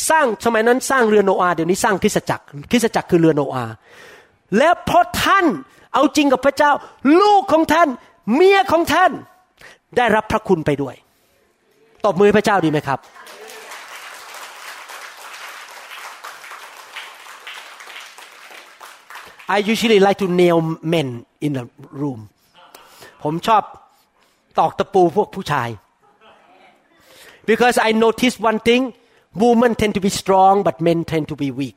[0.10, 3.66] สร้างสมัยนั้นสร้างเรือโนอาเดี๋ยวนี้สร้างคริสตจักรคริสตจักรคือเรือโนอา
[4.57, 5.47] และเพราะท่าน
[5.95, 6.73] เอาจริงกับพระเจ้า
[7.21, 7.89] ลูกของท่าน
[8.35, 9.13] เมียของท่าน
[9.97, 10.95] ได้รับพระคุณไปด้วย
[12.05, 13.01] ตบมือพระเจ้าดีไหมครับ
[19.57, 20.59] I usually like to nail
[20.95, 21.09] men
[21.47, 21.65] in the
[22.01, 22.21] room
[23.23, 23.63] ผมชอบ
[24.59, 25.69] ตอกตะปูพวกผู้ชาย
[27.51, 28.83] because I notice one thing
[29.45, 31.77] women tend to be strong but men tend to be weak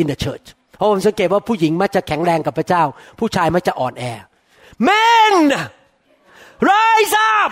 [0.00, 2.83] in the church เพราะผมสังเกตว่าผู้หญิงมักจะแข็งแรงกับพระเจ้า
[3.19, 4.03] ผู้ชายมักจะอ่อนแอ
[4.87, 5.35] Men
[6.71, 7.51] rise up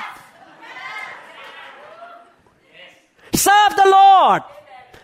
[3.46, 4.42] serve the Lord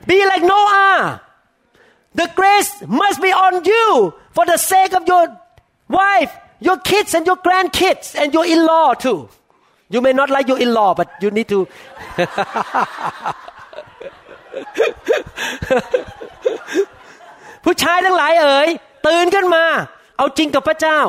[0.10, 1.22] be like Noah
[2.20, 2.72] the grace
[3.02, 3.88] must be on you
[4.36, 5.26] for the sake of your
[6.00, 6.32] wife
[6.68, 9.20] your kids and your grandkids and your in-law too
[9.94, 11.60] you may not like your in-law but you need to
[17.65, 18.69] ผู้ชายทั้งหลายเอ๋ย
[19.07, 19.65] ตื่นขึ้นมา
[20.19, 21.01] เอาจริงกับพระเจ้า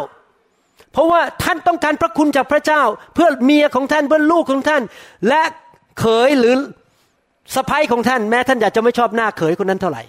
[0.94, 2.82] เพราะว่าท่านต้องการพระคุณจากพระเจ้า
[3.14, 4.82] เพื่อเมียของท่านเพื่อลูกของท่าน
[5.28, 5.42] และ
[6.00, 6.56] เขยหรือ
[7.56, 10.04] สะพ้ยของท่านแม้ท่านอยากจะไม่ชอบหน้าเขยคนนั้นเท่าไหร่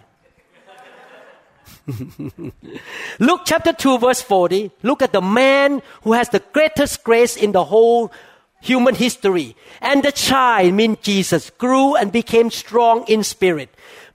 [3.27, 7.51] Luke chapter 2 verse 40 look at the man who has the greatest grace in
[7.53, 8.03] the whole
[8.61, 13.71] human history and the child mean Jesus grew and became strong in spirit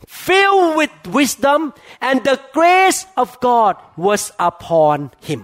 [0.06, 1.74] filled with wisdom
[2.08, 4.98] and the grace of God was upon
[5.30, 5.42] him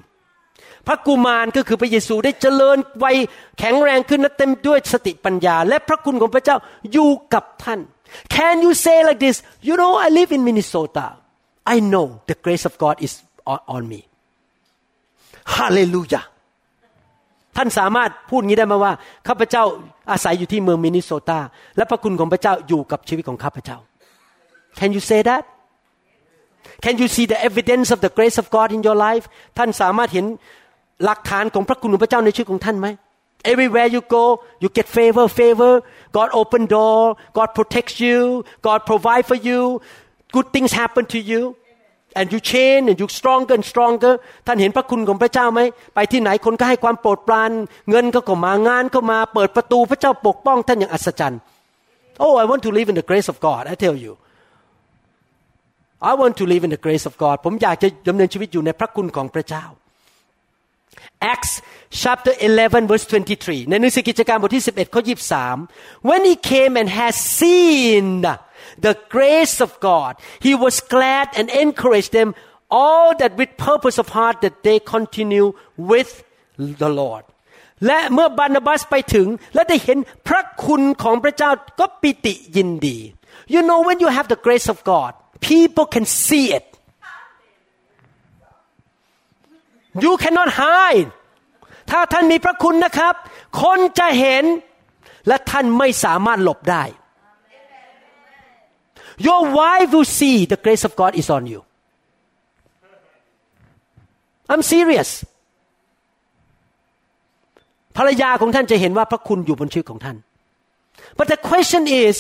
[0.88, 3.18] พระกุมารก็คือพระเยซูได้เจริญวัย
[3.60, 6.58] แข็งแรงขึ้นและเต็มด้วยสติปัญญา และพระคุณของพระเจ้า
[6.92, 7.80] อยู่กับท่าน
[8.36, 9.38] Can you say like this
[9.68, 11.06] you know I live in Minnesota
[11.74, 13.14] I know the grace of God is
[13.52, 14.02] on, on me
[15.56, 16.26] Hallelujah
[17.58, 18.94] ท่านสามารถพูดงี้ได้ไหมว่า
[19.28, 19.64] ข้าพเจ้า
[20.12, 21.40] อาศัยอยู่ที่เมืองมินนิโซตา
[21.78, 23.78] และพระคุณของพระเจ้าอยู่กับชีวิตของข้าพเจ้า
[24.81, 25.43] Can you say that
[26.85, 29.25] Can you see the evidence of the grace of God in your life
[29.59, 30.27] ท่านสามารถเห็น
[31.05, 32.89] หลักฐานของพระคุณของพระเจ้าในชีวิตของท่านไหม
[33.51, 34.25] Everywhere you go
[34.63, 35.73] you get favor favor
[36.17, 37.01] God open door
[37.39, 38.19] God protects you
[38.67, 39.61] God provide for you
[40.37, 41.43] good things happen to you
[42.19, 44.15] and you change and you stronger and stronger
[44.47, 45.61] ท่านเห็นพระคุณของพระเจ้าไหม
[45.95, 47.51] ไปที่ไหนคนก็ให้ความโปรดปราน
[47.91, 51.41] เงินก็เข้ามางานก็มาเปิดประตูพระเจ้าปกป้องท่านอย่างอัศจรรย์
[52.25, 54.13] Oh I want to live in the grace of God I tell you
[56.11, 59.65] I want to live in the grace of God ผมอยากจะดำเนินชีวิตอยู่ในพระคุณของพระเจ้า
[61.33, 61.53] Acts
[62.03, 63.07] chapter 11 verse
[63.39, 65.03] 23 ในหนังสือกิจการบทที่ 11ข้อ
[65.53, 68.07] 23 When he came and has seen
[68.87, 70.13] the grace of God
[70.47, 72.29] he was glad and encouraged them
[72.81, 75.47] all that with purpose of heart that they continue
[75.91, 76.11] with
[76.83, 77.25] the Lord
[77.87, 79.99] และเมื่อบานาบัสไปถึง และได้เห็น
[80.29, 81.51] พระคุณของพระเจ้า
[81.81, 82.99] ก็ปิติยินดี
[83.55, 85.13] You know when you have the grace of God
[85.50, 86.66] people can see it
[90.04, 91.10] you cannot hide
[91.92, 93.14] ถ้าท่านมีพระคุณนะครับ
[93.64, 94.44] คนจะเห็น
[95.28, 96.84] และท่านไม่สามารถหลบได้
[99.28, 101.62] Your wife will see the grace of God is on you
[104.52, 105.10] I'm serious
[107.98, 110.18] ภรรยาของท่านจะเห็นว่าพระคุณอยู่บนชีวิตของท่าน
[111.18, 112.16] but the question is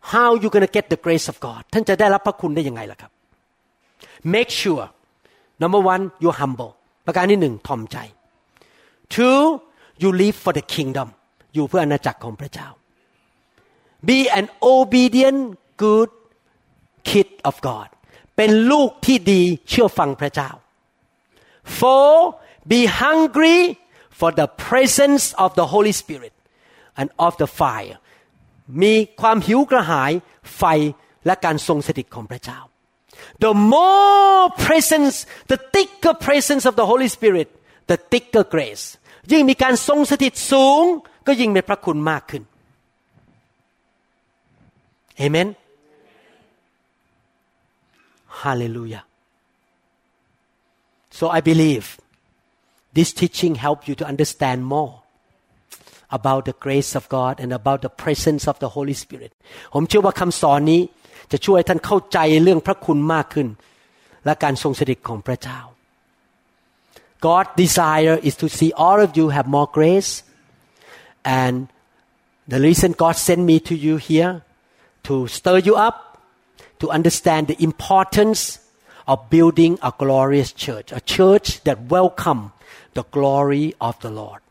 [0.00, 3.10] how you gonna get the grace of God ท่านจะได้รับพระคุณได้ยังไงล่ะครับ
[4.34, 4.84] make sure
[5.62, 6.72] number one you humble
[7.06, 7.96] ประการที่หนึ่งถ่อมใจ
[9.14, 9.42] two
[10.02, 11.08] you live for the kingdom
[11.54, 12.68] อยู่เพื่ออาณาจักรของพระเจ้า
[14.08, 15.42] be an obedient
[15.82, 16.10] good
[17.08, 17.88] kid of God
[18.36, 20.50] เป็นลูกที่ดีเชื่อฟังพระเจ้า
[21.78, 22.14] four
[22.72, 23.60] be hungry
[24.18, 26.34] for the presence of the Holy Spirit
[27.00, 27.96] and of the fire
[28.82, 30.12] มีความหิวกระหาย
[30.56, 30.62] ไฟ
[31.26, 32.60] และการทรงสถิตของพระเจ้า
[33.44, 35.16] the more presence
[35.52, 37.48] the thicker presence of the Holy Spirit
[37.90, 38.84] the thicker grace
[39.32, 40.82] ยิ่งมีการทรงสถิตสูง
[41.26, 42.42] ก็ยิ่งมีพระคุณมากขึ้น
[45.18, 45.48] เอเมน
[48.42, 49.04] Hallelujah.
[51.10, 51.98] So I believe
[52.94, 54.99] this teaching help you to understand more
[56.17, 59.31] about the grace of God and about the presence of the Holy Spirit
[59.73, 60.81] ผมเชื่อว่าคำสอนนี้
[61.31, 63.47] จะช่วยท่านเข้าใจเรื่องพระคุณมากขึ้น
[64.25, 65.59] และการทรงสถิตของพระเจ้า
[67.27, 70.11] God desire is to see all of you have more grace
[71.41, 71.55] and
[72.53, 74.33] the reason God sent me to you here
[75.07, 75.97] to stir you up
[76.81, 78.41] to understand the importance
[79.07, 82.51] of building a glorious church, a church that welcome
[82.93, 84.41] the glory of the Lord.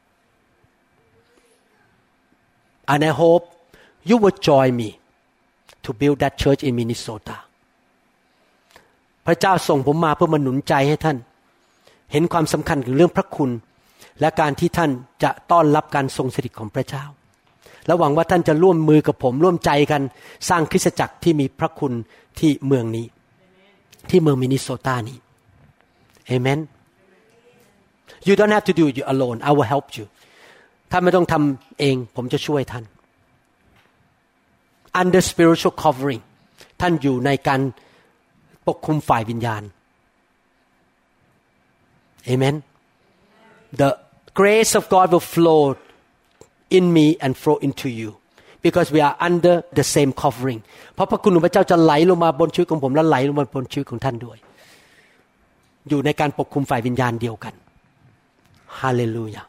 [2.92, 3.44] And I hope
[4.10, 4.90] you will join me
[5.86, 7.36] to build that church in Minnesota.
[9.26, 11.18] พระเจ้าส่งผมมาเพื่อมาหนุนใจให้ท่าน
[12.12, 13.52] เห็นความสำคัญของเรื่องพระคุณ
[14.20, 14.92] และการที่ท่าน
[15.24, 17.04] จะต้อนรับการทรงสถิตของพระเจ้า
[17.86, 20.02] และหวังว่าท่านจะร่วมมือกับผมร่วมใจกัน
[20.50, 21.94] สร้างคริสตจักรที่มีพระคุณ
[22.40, 23.06] ที่เมืองนี้
[24.10, 25.18] ที่เมืองมินนิโซตานี้
[26.28, 26.60] เอเมน
[28.28, 30.06] you don't have to do it alone I will help you
[30.92, 32.84] ท่านไม่ต้องทำเอง ผมจะช่วยท่าน
[35.02, 36.22] under spiritual covering
[36.82, 37.62] ท่านอยู่ในการ
[38.68, 39.64] ปกคุมฝ่ายวิญญาณ
[42.26, 42.56] เอเมน
[43.82, 43.90] the
[44.40, 45.64] grace of God will flow
[46.78, 48.12] in me and flow into you
[48.66, 50.62] because we are under the same covering
[50.94, 54.38] เพราะพระคุณของพระเจ้าจะไหลลงมาบนชีวิตของผมและไหลลงมาบนชีวิตของท่านด้วย
[55.90, 57.54] อยู่ในการปกคุมฝ่ายวิญญาณเดียวกัน
[58.80, 59.46] Hallelujah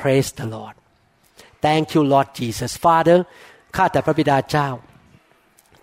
[0.00, 0.74] Praise the Lord
[1.64, 3.18] Thank you Lord Jesus Father
[3.76, 4.68] ข้าแต่พระบิดาเจ้า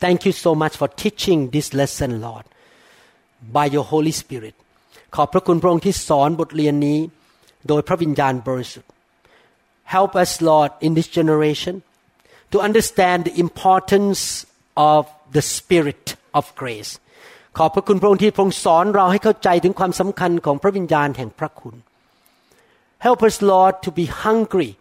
[0.03, 2.45] Thank you so much for teaching this lesson Lord
[3.55, 4.55] by your Holy Spirit
[5.15, 6.99] ขอบพระคุณพระองค์ที่สอนบทเรียนนี้
[7.67, 8.91] โดยพระวิญญาณบริสุทธิ์
[9.95, 11.75] Help us Lord in this generation
[12.51, 14.21] to understand the importance
[14.93, 15.01] of
[15.35, 16.05] the spirit
[16.39, 16.91] of grace
[17.57, 21.75] ขอบพระคุณพระองค์ที่พระองค์สอนเราให้เข้าใจถึงความสำคัญของพระวิญญาณแห่งพระคุณ
[23.05, 24.71] Help us Lord to be hungry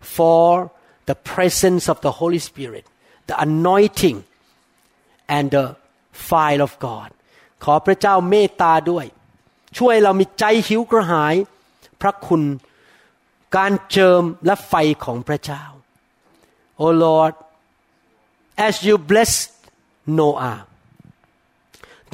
[0.00, 0.70] for
[1.06, 2.84] the presence of the Holy Spirit
[3.28, 4.24] the anointing
[5.28, 5.76] and the
[6.12, 7.08] fire of God
[7.64, 9.06] ขอพระเจ้าเมตตาด้วย
[9.78, 11.34] ช่วยเรามีใจหิวกระหาย
[12.00, 12.42] พระคุณ
[13.56, 14.74] การเจิมและไฟ
[15.04, 15.64] ของพระเจ้า
[16.82, 17.34] Oh Lord
[18.66, 19.50] as you blessed
[20.18, 20.58] Noah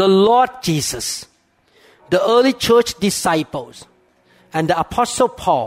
[0.01, 1.07] the Lord Jesus
[2.13, 3.77] the early church disciples
[4.57, 5.67] and the apostle Paul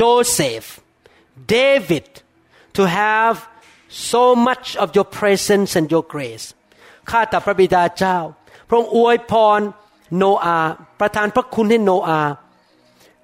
[0.00, 0.66] Joseph
[1.58, 2.06] David
[2.76, 3.36] to have
[3.88, 6.46] so much of your presence and your grace
[7.10, 8.18] ข้าแต่พระบิดาเจ้า
[8.68, 9.60] พระองค์อวยพร
[10.16, 10.58] โนอา
[11.00, 12.20] ประทานพระคุณให้โนอา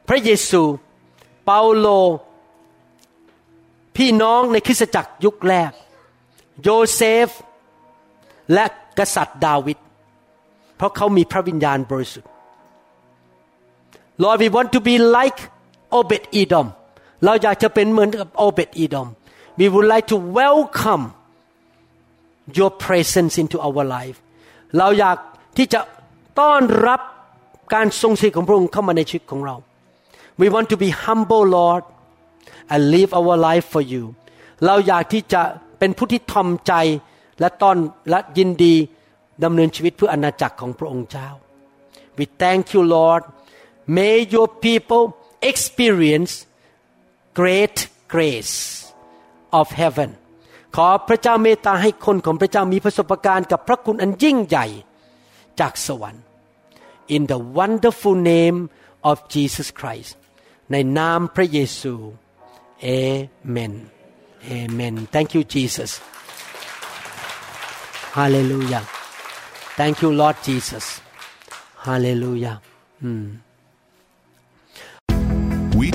[0.08, 0.62] พระเยซู
[1.44, 1.86] เปาโล
[3.96, 5.72] พี่น้องในคริสตจักรยุคแรก
[6.62, 7.28] โยเซฟ
[8.52, 8.64] และ
[8.98, 9.78] กษัตริย์ดาวิด
[10.76, 12.29] เพราะเขามีพระวิญญาณบริสุทธิ์
[14.23, 15.39] Lord we want to be like
[15.97, 16.67] Obed Edom
[17.25, 19.07] เราอยากจะเป็นเหมือนกับ Obed Edom
[19.59, 21.03] we would like to welcome
[22.57, 24.17] your presence into our life
[24.77, 25.17] เราอยาก
[25.57, 25.79] ที่จะ
[26.39, 27.01] ต้อนรับ
[27.73, 29.55] การทรงสิทธิ์ของพระองค์เข้ามาในชีวิตของเรา
[30.41, 31.83] we want to be humble Lord
[32.73, 34.03] and live our life for you
[34.65, 35.41] เราอยากที่จะ
[35.79, 36.73] เป็นผู้ที่ทอมใจ
[37.39, 37.77] และต้อน
[38.09, 38.75] และยินดี
[39.43, 41.29] ดำเนินชีวิตเพื่ออาณาจักรของพระองค์เจ้า
[42.17, 43.23] we thank you Lord
[43.96, 45.04] may your people
[45.50, 46.32] experience
[47.40, 47.76] great
[48.14, 48.54] grace
[49.60, 50.10] of heaven
[50.76, 54.66] ขอพระเจ้าเมตตาให้คนของพระเจ้ามีประสบการณ์กับพระคุณอันยิ่งใหญ่
[55.60, 56.22] จากสวรรค์
[57.14, 58.58] in the wonderful name
[59.10, 60.12] of Jesus Christ
[60.72, 61.94] ในนามพระเยซู
[62.84, 63.72] Amen
[64.58, 65.90] Amen Thank you Jesus
[68.18, 68.84] Hallelujah
[69.78, 70.84] Thank you Lord Jesus
[71.86, 72.56] Hallelujah
[73.02, 73.12] We